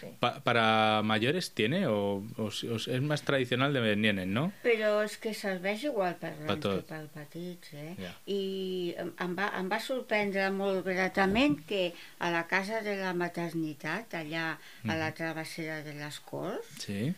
sí. 0.00 0.06
Pa- 0.18 0.40
para 0.40 1.02
mayores 1.04 1.52
tiene 1.52 1.86
o, 1.86 2.24
o- 2.36 2.48
o 2.48 2.76
es 2.76 3.02
más 3.02 3.22
tradicional 3.22 3.72
de 3.72 3.94
nenes, 3.96 4.26
¿no? 4.26 4.50
Però 4.64 5.02
és 5.04 5.18
que 5.20 5.34
serveix 5.36 5.84
igual 5.84 6.16
per 6.18 6.32
tot. 6.48 6.64
que 6.64 6.82
per 6.88 7.04
petits, 7.14 7.72
eh? 7.76 7.94
Ja. 8.00 8.12
I 8.26 8.94
em- 8.98 9.12
em 9.20 9.36
va, 9.38 9.52
em 9.60 9.68
va 9.70 9.78
sorprendre 9.84 10.48
molt 10.50 10.82
gratament 10.88 11.60
que 11.68 11.92
a 12.18 12.30
la 12.32 12.46
casa 12.48 12.80
de 12.82 12.96
la 12.96 13.12
maternitat, 13.14 14.14
allà 14.18 14.56
a 14.88 14.96
la 14.96 15.12
travessera 15.14 15.82
de 15.84 15.94
les 16.00 16.18
Corts, 16.20 16.66
Sí. 16.88 17.12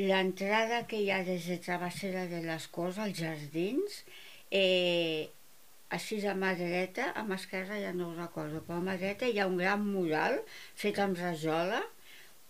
l'entrada 0.00 0.86
que 0.88 1.00
hi 1.02 1.10
ha 1.12 1.22
des 1.26 1.46
de 1.46 1.58
travessera 1.58 2.26
de 2.30 2.40
les 2.46 2.66
Corts 2.72 2.98
als 2.98 3.18
jardins, 3.20 4.04
eh, 4.50 5.28
així 5.96 6.20
a 6.26 6.34
mà 6.38 6.52
dreta, 6.58 7.10
a 7.20 7.22
mà 7.28 7.36
esquerra 7.40 7.78
ja 7.82 7.92
no 7.96 8.10
ho 8.10 8.14
recordo, 8.18 8.60
però 8.66 8.78
a 8.80 8.86
mà 8.88 8.96
dreta 9.00 9.26
hi 9.30 9.40
ha 9.42 9.46
un 9.50 9.56
gran 9.62 9.84
mural 9.86 10.38
fet 10.82 10.98
amb 11.02 11.18
rajola, 11.18 11.80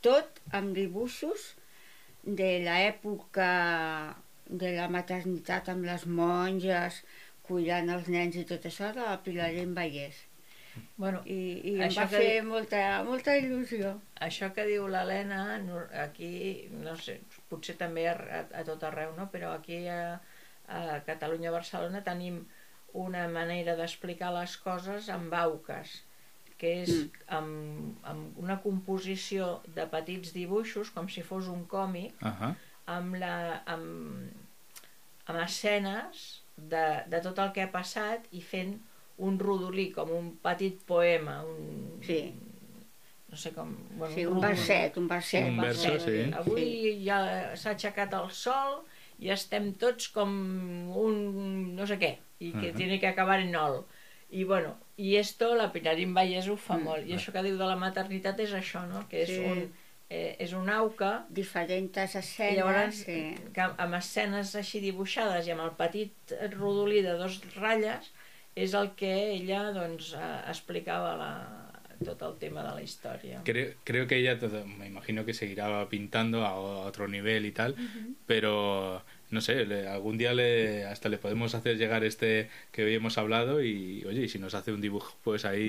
tot 0.07 0.41
amb 0.61 0.75
dibuixos 0.77 1.47
de 2.41 2.51
l'època 2.67 3.51
de 4.63 4.73
la 4.77 4.89
maternitat 4.93 5.69
amb 5.73 5.87
les 5.89 6.05
monges, 6.07 7.03
cuidant 7.47 7.89
els 7.95 8.09
nens 8.15 8.37
i 8.37 8.45
tot 8.51 8.67
això, 8.71 8.91
de 8.97 9.05
la 9.07 9.21
Pilarín 9.25 9.75
Vallès. 9.79 10.27
Bueno, 10.97 11.21
I, 11.27 11.39
i 11.73 11.73
em 11.83 11.95
va 11.97 12.05
que 12.07 12.07
fer 12.13 12.27
di- 12.41 12.47
molta, 12.47 12.81
molta 13.07 13.35
il·lusió. 13.41 13.95
això 14.27 14.51
que 14.55 14.67
diu 14.69 14.87
l'Helena, 14.89 15.41
aquí, 16.05 16.69
no 16.85 16.95
sé, 16.97 17.17
potser 17.51 17.77
també 17.81 18.07
a, 18.09 18.15
a, 18.15 18.41
a 18.61 18.65
tot 18.69 18.85
arreu, 18.87 19.15
no? 19.17 19.27
però 19.33 19.51
aquí 19.57 19.81
a, 19.89 20.21
a 20.69 21.01
Catalunya, 21.07 21.51
Barcelona, 21.51 22.03
tenim 22.07 22.45
una 22.95 23.29
manera 23.29 23.77
d'explicar 23.77 24.33
les 24.35 24.57
coses 24.57 25.09
amb 25.09 25.33
auques, 25.35 26.03
que 26.59 26.83
és 26.83 26.91
Mm. 26.91 27.11
amb, 27.37 28.05
amb 28.05 28.39
una 28.39 28.59
composició 28.61 29.63
de 29.75 29.87
petits 29.87 30.33
dibuixos, 30.35 30.91
com 30.91 31.09
si 31.09 31.23
fos 31.23 31.49
un 31.49 31.65
còmic, 31.67 32.13
Ajá. 32.21 32.55
amb, 32.87 33.15
la, 33.17 33.63
amb, 33.67 34.31
amb 35.27 35.39
escenes 35.45 36.43
de, 36.57 36.85
de 37.09 37.21
tot 37.25 37.39
el 37.39 37.53
que 37.53 37.63
ha 37.63 37.71
passat 37.73 38.27
i 38.33 38.41
fent 38.43 38.79
un 39.19 39.39
rodolí, 39.39 39.91
com 39.93 40.11
un 40.11 40.37
petit 40.43 40.79
poema, 40.89 41.43
un, 41.45 42.01
Sí. 42.03 42.35
no 43.31 43.37
sé 43.37 43.53
com... 43.53 43.77
Bueno, 43.97 44.15
Sí, 44.15 44.27
un 44.27 44.41
verset, 44.41 44.97
un 44.97 45.07
verset. 45.09 45.49
Un 45.49 45.57
verset. 45.61 46.01
sí. 46.03 46.33
Avui 46.35 47.05
ja 47.07 47.55
s'ha 47.57 47.71
aixecat 47.77 48.13
el 48.15 48.31
sol 48.31 48.83
i 49.21 49.31
estem 49.31 49.73
tots 49.75 50.09
com 50.15 50.31
un 50.97 51.75
no 51.77 51.87
sé 51.87 51.99
què, 52.01 52.15
i 52.41 52.53
que 52.53 52.71
Ajá. 52.71 52.77
tiene 52.77 52.99
que 53.01 53.07
acabar 53.11 53.41
en 53.41 53.55
ol. 53.57 53.83
I 54.31 54.45
bueno, 54.45 54.77
i 54.97 55.17
esto 55.17 55.55
la 55.59 55.73
Pilarín 55.73 56.15
Vallès 56.15 56.49
ho 56.49 56.57
fa 56.57 56.77
Mm. 56.79 56.85
molt. 56.85 57.07
I 57.09 57.15
això 57.17 57.33
que 57.33 57.43
diu 57.43 57.57
de 57.59 57.67
la 57.67 57.77
maternitat 57.77 58.39
és 58.41 58.53
això, 58.55 58.87
no? 58.89 59.07
Que 59.09 59.23
és 59.23 59.29
Sí. 59.29 59.39
un, 59.45 59.73
eh, 60.09 60.37
és 60.39 60.53
un 60.53 60.69
auca 60.71 61.27
Diferents 61.29 61.97
i 62.15 62.19
escenes. 62.19 62.57
llavors, 62.57 62.95
sí. 63.05 63.35
que 63.55 63.61
amb 63.61 63.95
escenes 63.95 64.55
així 64.55 64.81
dibuixades 64.81 65.47
i 65.47 65.51
amb 65.51 65.63
el 65.63 65.71
petit 65.73 66.13
rodolí 66.59 67.03
de 67.03 67.13
dos 67.19 67.41
ratlles, 67.57 68.11
és 68.57 68.73
el 68.75 68.91
que 68.95 69.33
ella 69.35 69.73
doncs, 69.73 70.15
eh, 70.15 70.41
explicava 70.49 71.17
la, 71.17 71.70
tot 72.05 72.23
el 72.23 72.39
tema 72.39 72.63
de 72.65 72.71
la 72.75 72.83
història. 72.83 73.43
Creo, 73.45 73.75
creo 73.85 74.07
que 74.07 74.17
ella, 74.17 74.39
me 74.79 74.87
imagino 74.87 75.25
que 75.27 75.35
seguirá 75.35 75.87
pintando 75.89 76.47
a 76.47 76.55
otro 76.59 77.07
nivel 77.09 77.45
y 77.47 77.53
tal, 77.53 77.75
pero 78.27 79.03
no 79.31 79.41
sé, 79.41 79.65
le- 79.67 79.87
algún 79.87 80.17
día 80.19 80.33
le, 80.35 80.85
hasta 80.87 81.09
le 81.09 81.19
podemos 81.19 81.55
hacer 81.55 81.77
llegar 81.77 82.03
este 82.05 82.49
que 82.73 82.85
hoy 82.85 82.95
hemos 82.95 83.19
hablado 83.19 83.63
y, 83.63 84.05
oye, 84.07 84.29
si 84.29 84.39
nos 84.39 84.55
hace 84.55 84.73
un 84.73 84.81
dibujo, 84.81 85.15
pues 85.23 85.45
ahí, 85.45 85.69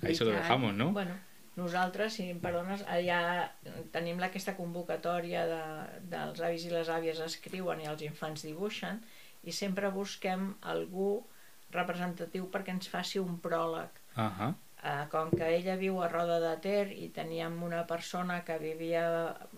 Mm, 0.00 0.06
ahí 0.06 0.14
se 0.14 0.24
lo 0.24 0.30
dejamos, 0.32 0.74
¿no? 0.74 0.92
Bueno, 0.92 1.14
nosaltres, 1.56 2.14
si 2.14 2.30
em 2.30 2.40
perdones, 2.40 2.82
allà 2.88 3.52
tenim 3.92 4.18
la- 4.18 4.26
aquesta 4.32 4.56
convocatòria 4.56 5.46
de, 5.46 5.62
dels 6.10 6.40
avis 6.40 6.64
i 6.66 6.70
les 6.70 6.88
àvies 6.88 7.20
escriuen 7.20 7.80
i 7.80 7.86
els 7.86 8.02
infants 8.02 8.42
dibuixen 8.48 9.02
i 9.44 9.52
sempre 9.52 9.88
busquem 9.90 10.54
algú 10.62 11.26
representatiu 11.70 12.48
perquè 12.50 12.70
ens 12.74 12.88
faci 12.88 13.18
un 13.18 13.38
pròleg. 13.40 13.90
Ajá. 14.14 14.54
Eh, 14.84 15.06
com 15.10 15.30
que 15.32 15.46
ella 15.56 15.74
viu 15.80 16.02
a 16.04 16.08
Roda 16.12 16.36
de 16.42 16.52
Ter 16.62 16.90
i 16.92 17.08
teníem 17.14 17.54
una 17.64 17.86
persona 17.88 18.42
que 18.44 18.58
vivia 18.60 19.06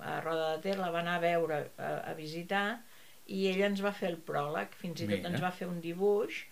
a 0.01 0.21
Roda 0.23 0.53
de 0.55 0.63
Ter, 0.63 0.77
la 0.79 0.93
va 0.95 1.01
anar 1.03 1.17
a 1.19 1.25
veure 1.25 1.59
a, 1.77 1.89
a 2.11 2.15
visitar 2.15 2.79
i 3.27 3.49
ella 3.51 3.67
ens 3.69 3.83
va 3.85 3.93
fer 3.93 4.13
el 4.13 4.21
pròleg, 4.25 4.77
fins 4.79 5.03
i 5.03 5.09
tot 5.09 5.19
Mira. 5.19 5.33
ens 5.33 5.43
va 5.43 5.51
fer 5.53 5.67
un 5.69 5.83
dibuix 5.85 6.45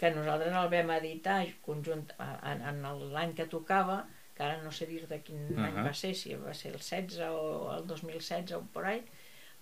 que 0.00 0.10
nosaltres 0.14 0.56
el 0.56 0.70
vam 0.72 0.90
editar 0.96 1.42
conjunt, 1.66 2.06
en, 2.18 2.64
en 2.70 2.80
l'any 3.12 3.34
que 3.38 3.46
tocava, 3.50 4.00
que 4.34 4.44
ara 4.46 4.58
no 4.62 4.72
sé 4.72 4.86
dir 4.86 5.04
de 5.10 5.18
quin 5.26 5.44
any 5.58 5.76
Ahà. 5.76 5.84
va 5.90 5.94
ser, 6.00 6.14
si 6.14 6.34
va 6.38 6.54
ser 6.54 6.72
el 6.72 6.78
16 6.80 7.18
o 7.28 7.74
el 7.76 7.86
2016 7.86 8.54
o 8.56 8.62
por 8.74 8.86
ahí, 8.86 9.02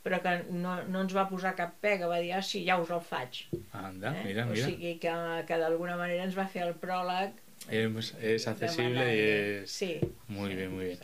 però 0.05 0.21
que 0.23 0.37
no, 0.53 0.77
no 0.87 1.03
ens 1.03 1.17
va 1.17 1.27
posar 1.29 1.57
cap 1.59 1.75
pega, 1.83 2.07
va 2.07 2.21
dir, 2.23 2.31
ah, 2.37 2.43
sí, 2.45 2.63
ja 2.69 2.77
us 2.79 2.93
el 2.95 3.03
faig. 3.03 3.43
Anda, 3.73 4.13
eh? 4.15 4.23
mira, 4.29 4.45
o 4.47 4.53
mira. 4.53 4.69
sigui 4.69 4.95
que, 5.03 5.15
que 5.49 5.59
d'alguna 5.65 5.97
manera 5.99 6.29
ens 6.29 6.37
va 6.39 6.47
fer 6.53 6.63
el 6.69 6.77
pròleg 6.79 7.41
Es, 7.71 8.15
es 8.23 8.45
de 8.45 8.51
accesible 8.51 9.17
y 9.17 9.63
es... 9.63 9.71
Sí. 9.71 10.01
Muy 10.29 10.51
sí, 10.51 10.57
bien, 10.57 10.75
muy 10.75 10.85
bien. 10.87 10.99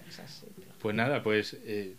Pues 0.81 0.95
nada, 0.95 1.23
pues 1.23 1.55
eh, 1.65 1.95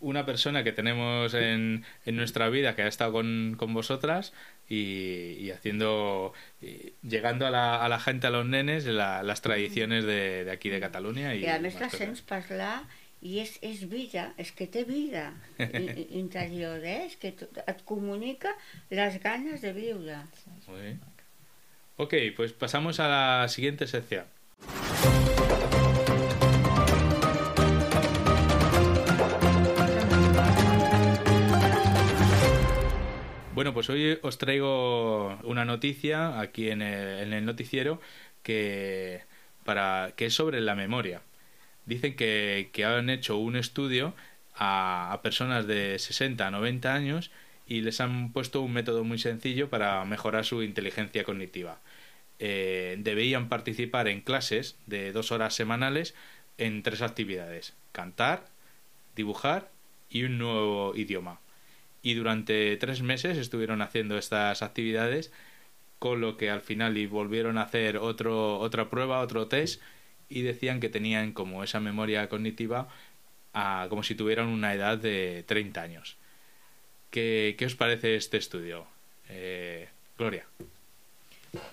una 0.00 0.26
persona 0.26 0.62
que 0.64 0.72
tenemos 0.72 1.34
en, 1.34 1.84
en 2.04 2.16
nuestra 2.16 2.48
vida 2.50 2.76
que 2.76 2.82
ha 2.82 2.86
estado 2.88 3.12
con, 3.12 3.54
con 3.58 3.72
vosotras 3.74 4.32
y, 4.68 5.36
y 5.40 5.50
haciendo, 5.50 6.32
y 6.60 6.92
llegando 7.06 7.46
a 7.46 7.50
la, 7.50 7.82
a 7.84 7.88
la 7.88 7.98
gente, 7.98 8.26
a 8.26 8.30
los 8.30 8.46
nenes, 8.46 8.84
la- 8.86 9.22
las 9.22 9.40
tradiciones 9.42 10.04
de, 10.04 10.44
de 10.44 10.50
aquí 10.50 10.68
de 10.68 10.80
Cataluña. 10.80 11.34
Y, 11.34 11.44
I 11.44 11.46
a 11.48 11.58
més 11.58 11.78
la 11.80 11.88
sents 11.90 12.20
parlar 12.22 12.84
i 13.22 13.38
és, 13.40 13.56
és 13.64 13.86
vida, 13.88 14.34
és 14.36 14.52
que 14.52 14.66
té 14.68 14.84
vida 14.84 15.32
interior, 16.12 16.82
eh? 16.84 17.06
és 17.08 17.16
que 17.16 17.32
et 17.32 17.80
comunica 17.88 18.52
les 18.90 19.16
ganes 19.22 19.62
de 19.64 19.72
viure. 19.72 20.18
Muy 20.68 20.80
bien. 20.82 21.00
Ok, 21.98 22.12
pues 22.36 22.52
pasamos 22.52 23.00
a 23.00 23.08
la 23.08 23.48
siguiente 23.48 23.86
sección. 23.86 24.26
Bueno, 33.54 33.72
pues 33.72 33.88
hoy 33.88 34.18
os 34.20 34.36
traigo 34.36 35.38
una 35.44 35.64
noticia 35.64 36.38
aquí 36.38 36.68
en 36.68 36.82
el, 36.82 37.44
noticiero 37.46 37.98
que, 38.42 39.22
para, 39.64 40.12
que 40.16 40.26
es 40.26 40.34
sobre 40.34 40.60
la 40.60 40.74
memoria. 40.74 41.22
Dicen 41.86 42.14
que, 42.14 42.68
que 42.74 42.84
han 42.84 43.08
hecho 43.08 43.38
un 43.38 43.56
estudio 43.56 44.14
a, 44.54 45.12
a, 45.12 45.22
personas 45.22 45.66
de 45.66 45.98
60 45.98 46.46
a 46.46 46.50
90 46.50 46.92
años 46.92 47.30
y 47.66 47.80
les 47.80 48.02
han 48.02 48.32
puesto 48.32 48.60
un 48.60 48.74
método 48.74 49.04
muy 49.04 49.18
sencillo 49.18 49.70
para 49.70 50.04
mejorar 50.04 50.44
su 50.44 50.62
inteligencia 50.62 51.24
cognitiva. 51.24 51.80
Eh, 52.38 52.96
debían 52.98 53.48
participar 53.48 54.08
en 54.08 54.20
clases 54.20 54.76
de 54.86 55.12
dos 55.12 55.32
horas 55.32 55.54
semanales 55.54 56.14
en 56.58 56.82
tres 56.82 57.02
actividades: 57.02 57.74
cantar, 57.92 58.48
dibujar 59.14 59.70
y 60.10 60.24
un 60.24 60.38
nuevo 60.38 60.94
idioma 60.94 61.40
y 62.06 62.14
durante 62.14 62.76
tres 62.76 63.02
meses 63.02 63.36
estuvieron 63.36 63.82
haciendo 63.82 64.16
estas 64.16 64.62
actividades 64.62 65.32
con 65.98 66.20
lo 66.20 66.36
que 66.36 66.50
al 66.50 66.60
final 66.60 66.96
y 66.98 67.06
volvieron 67.06 67.58
a 67.58 67.62
hacer 67.62 67.96
otro, 67.96 68.60
otra 68.60 68.88
prueba, 68.88 69.18
otro 69.18 69.48
test 69.48 69.82
y 70.28 70.42
decían 70.42 70.78
que 70.78 70.88
tenían 70.88 71.32
como 71.32 71.64
esa 71.64 71.80
memoria 71.80 72.28
cognitiva 72.28 72.86
como 73.88 74.04
si 74.04 74.14
tuvieran 74.14 74.46
una 74.46 74.72
edad 74.72 74.98
de 74.98 75.42
30 75.48 75.82
años. 75.82 76.16
¿Qué, 77.10 77.56
qué 77.58 77.66
os 77.66 77.74
parece 77.74 78.14
este 78.14 78.36
estudio? 78.36 78.86
Eh, 79.28 79.88
Gloria. 80.16 80.46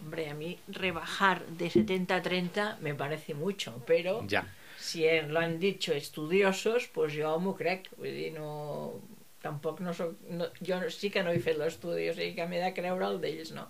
Hombre, 0.01 0.29
a 0.29 0.34
mí 0.34 0.57
rebajar 0.67 1.45
de 1.47 1.69
70 1.69 2.15
a 2.15 2.21
30 2.21 2.77
me 2.81 2.93
parece 2.95 3.34
mucho, 3.34 3.81
pero 3.86 4.25
ya. 4.27 4.45
si 4.77 5.05
lo 5.27 5.39
han 5.39 5.59
dicho 5.59 5.93
estudiosos, 5.93 6.88
pues 6.88 7.13
yo 7.13 7.39
me 7.39 7.53
creo, 7.53 7.81
no, 8.38 9.01
tampoc 9.41 9.81
no 9.81 9.93
soc... 9.93 10.15
No, 10.29 10.47
jo 10.65 10.79
sí 10.89 11.09
que 11.11 11.23
no 11.23 11.31
he 11.31 11.39
fet 11.43 11.59
l'estudi, 11.59 12.07
o 12.09 12.15
sigui 12.15 12.34
que 12.38 12.47
m'he 12.47 12.61
de 12.63 12.71
creure 12.73 13.09
el 13.11 13.19
d'ells, 13.21 13.51
no? 13.55 13.67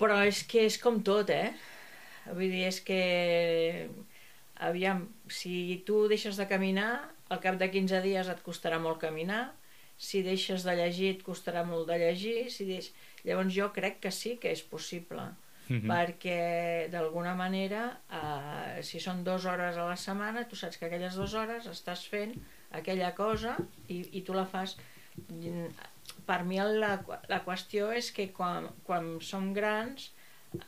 Però 0.00 0.16
és 0.24 0.44
que 0.48 0.64
és 0.68 0.78
com 0.80 1.02
tot, 1.04 1.28
eh? 1.34 1.50
Vull 2.30 2.48
dir, 2.48 2.64
és 2.70 2.80
que... 2.86 3.00
Aviam, 4.60 5.06
si 5.32 5.82
tu 5.88 6.04
deixes 6.08 6.36
de 6.36 6.46
caminar, 6.48 6.90
al 7.32 7.40
cap 7.40 7.56
de 7.60 7.70
15 7.72 8.02
dies 8.04 8.28
et 8.28 8.42
costarà 8.44 8.78
molt 8.82 9.00
caminar, 9.02 9.48
si 10.00 10.22
deixes 10.24 10.64
de 10.64 10.74
llegir 10.78 11.10
et 11.12 11.22
costarà 11.24 11.62
molt 11.68 11.90
de 11.90 11.98
llegir, 12.00 12.48
si 12.52 12.64
deix... 12.68 12.90
llavors 13.26 13.52
jo 13.52 13.68
crec 13.76 13.98
que 14.00 14.12
sí 14.16 14.38
que 14.40 14.52
és 14.56 14.62
possible, 14.64 15.26
mm 15.68 15.76
-hmm. 15.76 15.90
perquè 15.92 16.88
d'alguna 16.92 17.34
manera, 17.34 17.82
eh, 18.20 18.82
si 18.82 19.00
són 19.00 19.24
dues 19.24 19.44
hores 19.44 19.76
a 19.76 19.84
la 19.90 19.96
setmana, 19.96 20.48
tu 20.48 20.56
saps 20.56 20.78
que 20.78 20.86
aquelles 20.86 21.14
dues 21.14 21.34
hores 21.34 21.66
estàs 21.66 22.06
fent 22.08 22.32
aquella 22.70 23.14
cosa 23.14 23.56
i, 23.88 23.98
i 24.18 24.22
tu 24.22 24.32
la 24.32 24.46
fas. 24.46 24.76
Per 26.26 26.40
mi 26.44 26.56
la, 26.56 26.92
la 27.28 27.44
qüestió 27.44 27.92
és 27.92 28.10
que 28.10 28.32
quan, 28.32 28.70
quan 28.84 29.20
som 29.20 29.52
grans 29.52 30.12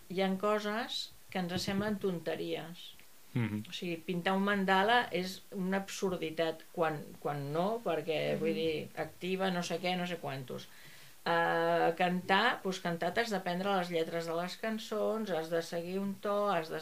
hi 0.09 0.21
han 0.23 0.37
coses 0.37 1.13
que 1.31 1.39
ens 1.39 1.63
semblen 1.65 1.99
tonteries 1.99 2.93
mm 3.35 3.47
-hmm. 3.49 3.69
o 3.69 3.73
sigui, 3.73 3.97
pintar 3.97 4.35
un 4.37 4.45
mandala 4.45 5.09
és 5.11 5.43
una 5.53 5.79
absurditat 5.79 6.65
quan, 6.73 7.03
quan 7.21 7.53
no, 7.53 7.81
perquè 7.85 8.39
vull 8.39 8.55
dir, 8.55 8.89
activa 8.97 9.51
no 9.51 9.63
sé 9.63 9.79
què, 9.81 9.97
no 9.97 10.07
sé 10.07 10.17
quantos 10.17 10.69
uh, 11.27 11.93
cantar, 11.99 12.61
doncs 12.65 12.81
cantar 12.85 13.13
t'has 13.15 13.31
d'aprendre 13.31 13.77
les 13.79 13.91
lletres 13.95 14.27
de 14.27 14.37
les 14.39 14.57
cançons 14.63 15.31
has 15.31 15.51
de 15.53 15.63
seguir 15.63 15.99
un 16.03 16.15
to, 16.25 16.37
has 16.51 16.71
de 16.73 16.81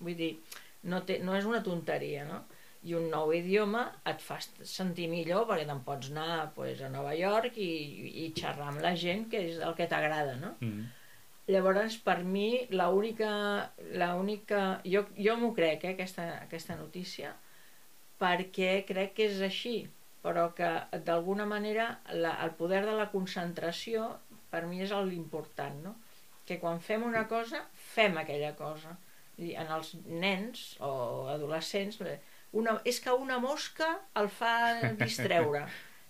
vull 0.00 0.16
dir, 0.16 0.36
no, 0.84 1.02
té, 1.04 1.18
no 1.24 1.36
és 1.36 1.48
una 1.48 1.62
tonteria 1.64 2.24
no? 2.28 2.44
i 2.86 2.94
un 2.94 3.08
nou 3.10 3.32
idioma 3.34 3.88
et 4.06 4.20
fa 4.22 4.38
sentir 4.62 5.08
millor 5.10 5.48
perquè 5.48 5.66
te'n 5.66 5.82
pots 5.86 6.12
anar 6.12 6.52
pues, 6.54 6.82
a 6.84 6.90
Nova 6.92 7.14
York 7.18 7.58
i, 7.58 7.72
i 8.24 8.28
xerrar 8.36 8.68
amb 8.72 8.84
la 8.84 8.94
gent 8.96 9.26
que 9.32 9.42
és 9.48 9.58
el 9.58 9.74
que 9.78 9.88
t'agrada 9.90 10.36
no? 10.38 10.54
Mm. 10.60 10.86
Llavors 11.48 11.98
per 12.04 12.22
mi 12.24 12.66
l'única 12.70 13.30
l'única 13.96 14.62
jo, 14.84 15.04
jo 15.16 15.36
m'ho 15.40 15.52
crec 15.56 15.84
eh, 15.84 15.94
aquesta, 15.96 16.26
aquesta 16.44 16.76
notícia 16.76 17.34
perquè 18.20 18.82
crec 18.88 19.14
que 19.16 19.28
és 19.30 19.40
així 19.44 19.76
però 20.22 20.48
que 20.54 20.70
d'alguna 21.06 21.46
manera 21.48 21.90
la, 22.12 22.36
el 22.44 22.52
poder 22.58 22.84
de 22.84 22.96
la 22.98 23.10
concentració 23.12 24.10
per 24.50 24.66
mi 24.66 24.82
és 24.84 24.92
l'important 24.92 25.78
no? 25.84 25.94
que 26.48 26.58
quan 26.60 26.80
fem 26.80 27.04
una 27.04 27.26
cosa 27.28 27.64
fem 27.92 28.16
aquella 28.18 28.54
cosa 28.56 28.96
I 29.38 29.52
en 29.54 29.68
els 29.70 29.92
nens 30.04 30.62
o 30.82 31.28
adolescents 31.30 32.00
una, 32.52 32.78
és 32.84 33.00
que 33.00 33.12
una 33.12 33.38
mosca 33.38 33.88
el 34.18 34.28
fa 34.32 34.54
distreure. 35.02 35.66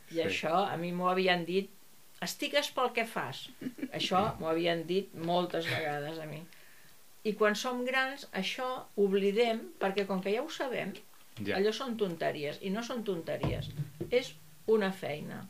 I 0.08 0.14
sí. 0.14 0.22
això 0.24 0.62
a 0.64 0.76
mi 0.80 0.92
m'ho 0.96 1.10
havien 1.10 1.44
dit, 1.44 1.70
estigues 2.24 2.70
pel 2.74 2.92
que 2.96 3.04
fas. 3.06 3.46
Això 3.92 4.22
m'ho 4.38 4.50
havien 4.50 4.84
dit 4.88 5.12
moltes 5.14 5.68
vegades 5.70 6.18
a 6.22 6.26
mi. 6.30 6.40
I 7.28 7.34
quan 7.38 7.56
som 7.58 7.84
grans, 7.86 8.26
això 8.40 8.66
oblidem, 8.96 9.64
perquè 9.82 10.06
com 10.08 10.22
que 10.24 10.32
ja 10.34 10.42
ho 10.42 10.50
sabem, 10.50 10.94
ja. 11.42 11.58
allò 11.58 11.72
són 11.74 11.96
tonteries, 12.00 12.60
i 12.62 12.72
no 12.74 12.82
són 12.86 13.04
tonteries, 13.06 13.70
és 14.10 14.34
una 14.70 14.90
feina. 14.92 15.42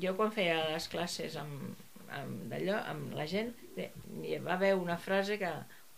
Jo 0.00 0.14
quan 0.18 0.32
feia 0.32 0.62
les 0.70 0.86
classes 0.88 1.36
amb, 1.40 1.74
amb 2.14 2.46
d'allò, 2.52 2.78
amb 2.90 3.16
la 3.18 3.26
gent, 3.30 3.52
hi 3.76 4.38
va 4.44 4.54
haver 4.56 4.74
una 4.80 4.96
frase 5.00 5.38
que, 5.40 5.50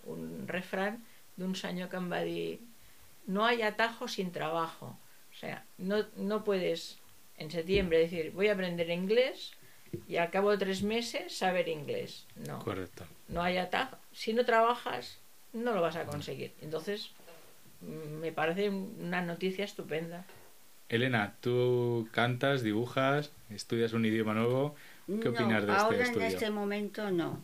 un 0.06 0.46
refran 0.48 1.00
d'un 1.36 1.54
senyor 1.58 1.90
que 1.92 1.98
em 2.00 2.08
va 2.10 2.22
dir 2.24 2.58
no 3.26 3.44
hay 3.44 3.62
atajo 3.62 4.08
sin 4.08 4.32
trabajo. 4.32 4.96
O 5.32 5.38
sea, 5.38 5.64
no, 5.78 6.04
no 6.16 6.44
puedes 6.44 6.98
en 7.36 7.50
septiembre 7.50 7.98
decir 7.98 8.30
voy 8.32 8.48
a 8.48 8.52
aprender 8.54 8.88
inglés 8.90 9.52
y 10.08 10.16
al 10.16 10.30
cabo 10.30 10.50
de 10.50 10.58
tres 10.58 10.82
meses 10.82 11.36
saber 11.36 11.68
inglés. 11.68 12.26
No. 12.46 12.58
Correcto. 12.60 13.04
No 13.28 13.42
hay 13.42 13.58
atajo. 13.58 13.96
Si 14.12 14.32
no 14.32 14.44
trabajas, 14.44 15.18
no 15.52 15.72
lo 15.72 15.80
vas 15.82 15.96
a 15.96 16.04
conseguir. 16.04 16.52
Entonces, 16.60 17.10
me 17.80 18.32
parece 18.32 18.70
una 18.70 19.22
noticia 19.22 19.64
estupenda. 19.64 20.24
Elena, 20.88 21.34
tú 21.40 22.08
cantas, 22.12 22.62
dibujas, 22.62 23.32
estudias 23.50 23.92
un 23.92 24.04
idioma 24.04 24.34
nuevo. 24.34 24.76
¿Qué 25.06 25.28
opinas 25.28 25.66
de 25.66 25.72
este 25.72 25.82
estudio? 25.82 26.04
Ahora 26.04 26.06
en 26.06 26.22
este 26.22 26.50
momento 26.50 27.10
no. 27.10 27.40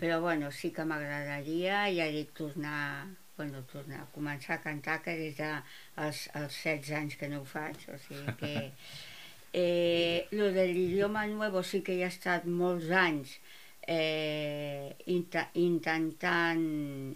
Però 0.00 0.20
bueno, 0.20 0.50
sí 0.50 0.72
que 0.72 0.82
m'agradaria, 0.82 1.86
ja 1.94 2.06
dic, 2.10 2.32
tornar 2.34 3.06
bueno, 3.38 3.62
tornar 3.70 4.00
a 4.02 4.06
començar 4.10 4.56
a 4.56 4.62
cantar 4.64 4.98
que 5.04 5.14
des 5.14 5.36
dels 5.38 6.24
els 6.34 6.56
16 6.64 6.90
anys 6.98 7.16
que 7.20 7.28
no 7.30 7.42
ho 7.44 7.46
faig, 7.46 7.84
o 7.94 7.98
sigui 8.02 8.34
que 8.40 8.54
eh, 9.52 10.26
lo 10.30 10.52
de 10.52 10.66
l'idioma 10.72 11.26
nuevo 11.26 11.62
sí 11.62 11.82
que 11.82 11.96
hi 11.96 12.02
ha 12.04 12.12
estat 12.12 12.46
molts 12.46 12.90
anys 12.90 13.36
eh, 13.88 14.94
int 15.06 15.36
intentant 15.54 16.64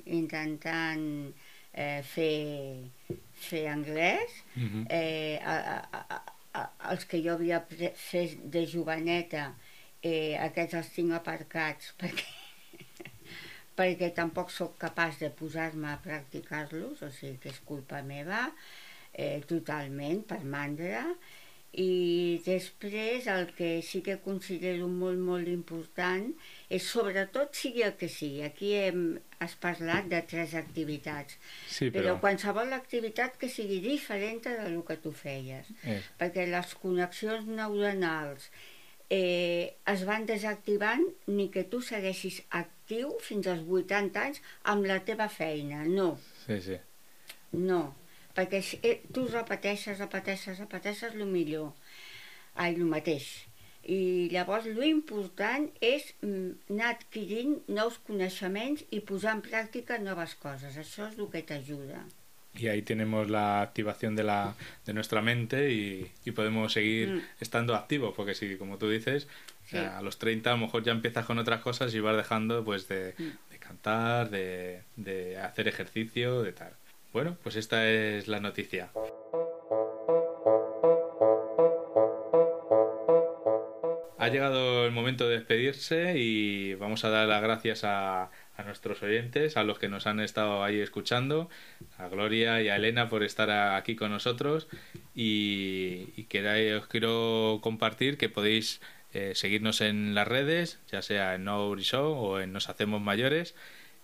intentant 0.06 1.08
eh, 1.72 2.02
fer, 2.02 2.90
fer 3.48 3.66
anglès 3.68 4.38
mm 4.54 4.68
-hmm. 4.68 4.86
eh, 4.90 5.38
a, 5.44 5.56
a, 5.98 6.22
a, 6.52 6.92
els 6.92 7.04
que 7.04 7.22
jo 7.24 7.32
havia 7.32 7.64
fet 7.94 8.38
de 8.44 8.66
joveneta 8.66 9.54
eh, 10.02 10.36
aquests 10.38 10.74
els 10.74 10.94
tinc 10.94 11.12
aparcats 11.12 11.92
perquè 12.00 12.42
perquè 13.78 14.12
tampoc 14.14 14.50
sóc 14.52 14.76
capaç 14.80 15.18
de 15.22 15.30
posar-me 15.30 15.88
a 15.92 16.00
practicar-los, 16.04 17.02
o 17.02 17.10
sigui 17.10 17.38
que 17.42 17.52
és 17.52 17.60
culpa 17.64 18.02
meva, 18.04 18.44
eh, 19.12 19.40
totalment, 19.48 20.22
per 20.28 20.42
mandra, 20.44 21.06
i 21.72 22.42
després 22.44 23.26
el 23.32 23.46
que 23.56 23.80
sí 23.80 24.02
que 24.04 24.18
considero 24.20 24.88
molt, 24.92 25.16
molt 25.24 25.48
important 25.48 26.26
és 26.68 26.84
sobretot 26.84 27.56
sigui 27.56 27.86
el 27.86 27.94
que 27.96 28.10
sigui. 28.12 28.42
Aquí 28.44 28.74
hem, 28.76 29.06
has 29.40 29.54
parlat 29.60 30.10
de 30.10 30.20
tres 30.28 30.52
activitats, 30.58 31.38
sí, 31.64 31.88
però... 31.88 32.02
però 32.02 32.18
qualsevol 32.20 32.76
activitat 32.76 33.38
que 33.40 33.48
sigui 33.48 33.80
diferent 33.84 34.44
del 34.44 34.76
que 34.84 34.98
tu 35.00 35.14
feies, 35.16 35.72
és. 35.82 36.12
perquè 36.20 36.44
les 36.50 36.76
connexions 36.82 37.48
neuronals 37.48 38.50
eh, 39.08 39.72
es 39.88 40.04
van 40.08 40.28
desactivant 40.28 41.08
ni 41.32 41.48
que 41.52 41.64
tu 41.72 41.80
segueixis 41.84 42.42
actiu 42.60 43.16
fins 43.24 43.48
als 43.48 43.64
80 43.64 44.28
anys 44.28 44.44
amb 44.68 44.84
la 44.88 45.00
teva 45.08 45.32
feina, 45.32 45.86
no. 45.88 46.14
Sí, 46.44 46.60
sí. 46.68 46.78
No, 47.52 47.82
perquè 48.36 48.62
eh, 48.82 48.98
tu 49.14 49.26
repeteixes, 49.28 49.98
repeteixes, 50.02 50.60
repeteixes 50.64 51.16
el 51.18 51.26
millor, 51.30 51.72
ai, 52.54 52.74
el 52.74 52.86
mateix. 52.88 53.28
I 53.82 54.28
llavors 54.30 54.68
l'important 54.78 55.66
és 55.82 56.12
mm, 56.22 56.72
anar 56.74 56.92
adquirint 56.94 57.56
nous 57.68 57.98
coneixements 58.06 58.84
i 58.94 59.02
posar 59.12 59.36
en 59.36 59.46
pràctica 59.46 59.98
noves 59.98 60.36
coses. 60.42 60.78
Això 60.78 61.08
és 61.10 61.18
el 61.18 61.30
que 61.32 61.42
t'ajuda. 61.46 62.04
y 62.54 62.68
ahí 62.68 62.82
tenemos 62.82 63.30
la 63.30 63.62
activación 63.62 64.14
de, 64.14 64.24
la, 64.24 64.54
de 64.84 64.92
nuestra 64.92 65.22
mente 65.22 65.72
y, 65.72 66.10
y 66.24 66.32
podemos 66.32 66.72
seguir 66.72 67.08
mm. 67.08 67.22
estando 67.40 67.74
activos, 67.74 68.12
porque 68.14 68.34
si, 68.34 68.56
como 68.56 68.78
tú 68.78 68.90
dices, 68.90 69.26
sí. 69.64 69.78
a 69.78 70.02
los 70.02 70.18
30 70.18 70.50
a 70.50 70.54
lo 70.54 70.66
mejor 70.66 70.82
ya 70.82 70.92
empiezas 70.92 71.24
con 71.24 71.38
otras 71.38 71.60
cosas 71.62 71.94
y 71.94 72.00
vas 72.00 72.16
dejando 72.16 72.64
pues 72.64 72.88
de, 72.88 73.14
mm. 73.16 73.52
de 73.52 73.58
cantar, 73.58 74.30
de, 74.30 74.82
de 74.96 75.38
hacer 75.38 75.66
ejercicio, 75.66 76.42
de 76.42 76.52
tal. 76.52 76.72
Bueno, 77.12 77.36
pues 77.42 77.56
esta 77.56 77.88
es 77.88 78.28
la 78.28 78.40
noticia. 78.40 78.90
ha 84.22 84.28
llegado 84.28 84.86
el 84.86 84.92
momento 84.92 85.28
de 85.28 85.38
despedirse 85.38 86.16
y 86.16 86.74
vamos 86.74 87.04
a 87.04 87.10
dar 87.10 87.26
las 87.26 87.42
gracias 87.42 87.82
a, 87.82 88.30
nuestros 88.64 89.02
oyentes, 89.02 89.56
a 89.56 89.64
los 89.64 89.80
que 89.80 89.88
nos 89.88 90.06
han 90.06 90.20
estado 90.20 90.62
ahí 90.62 90.78
escuchando, 90.78 91.50
a 91.98 92.06
Gloria 92.06 92.62
y 92.62 92.68
a 92.68 92.76
Elena 92.76 93.08
por 93.08 93.24
estar 93.24 93.50
aquí 93.50 93.96
con 93.96 94.12
nosotros 94.12 94.68
y, 95.12 96.10
y 96.16 96.72
os 96.74 96.86
quiero 96.86 97.58
compartir 97.64 98.16
que 98.16 98.28
podéis 98.28 98.80
eh, 99.12 99.32
seguirnos 99.34 99.80
en 99.80 100.14
las 100.14 100.28
redes, 100.28 100.78
ya 100.86 101.02
sea 101.02 101.34
en 101.34 101.42
No 101.42 101.76
Show 101.76 102.12
o 102.12 102.38
en 102.38 102.52
Nos 102.52 102.68
Hacemos 102.68 103.02
Mayores 103.02 103.56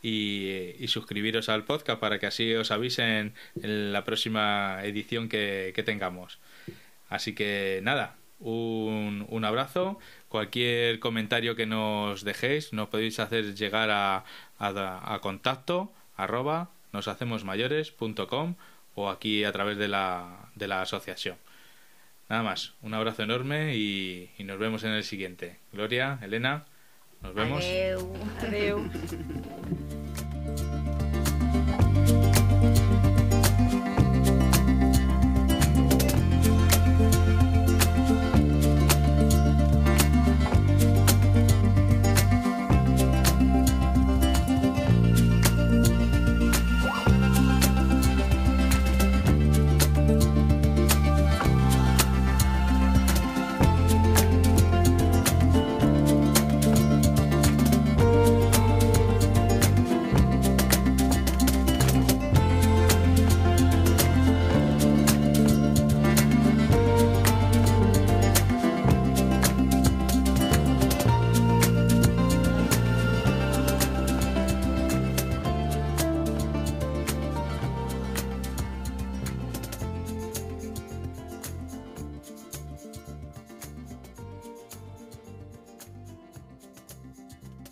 y, 0.02 0.86
suscribiros 0.88 1.48
al 1.48 1.64
podcast 1.64 2.00
para 2.00 2.18
que 2.18 2.26
así 2.26 2.54
os 2.54 2.70
avisen 2.70 3.34
en 3.62 3.92
la 3.92 4.04
próxima 4.04 4.80
edición 4.84 5.28
que, 5.28 5.82
tengamos. 5.84 6.38
Así 7.08 7.34
que 7.34 7.80
nada, 7.82 8.16
un, 8.40 9.26
un 9.28 9.44
abrazo 9.44 9.98
Cualquier 10.28 11.00
comentario 11.00 11.56
que 11.56 11.64
nos 11.64 12.22
dejéis 12.22 12.74
nos 12.74 12.88
podéis 12.88 13.18
hacer 13.18 13.54
llegar 13.54 13.88
a, 13.90 14.24
a, 14.58 15.18
contacto 15.22 15.92
arroba 16.16 16.70
noshacemosmayores.com 16.92 18.56
o 18.94 19.08
aquí 19.08 19.44
a 19.44 19.52
través 19.52 19.78
de 19.78 19.88
la, 19.88 20.50
de 20.54 20.68
la 20.68 20.82
asociación. 20.82 21.36
Nada 22.28 22.42
más, 22.42 22.74
un 22.82 22.92
abrazo 22.92 23.22
enorme 23.22 23.74
y, 23.76 24.30
nos 24.40 24.58
vemos 24.58 24.84
en 24.84 24.90
el 24.90 25.04
siguiente. 25.04 25.56
Gloria, 25.72 26.18
Elena, 26.20 26.66
nos 27.22 27.34
vemos. 27.34 27.64
Adeu. 27.64 28.12
Adeu. 28.42 28.78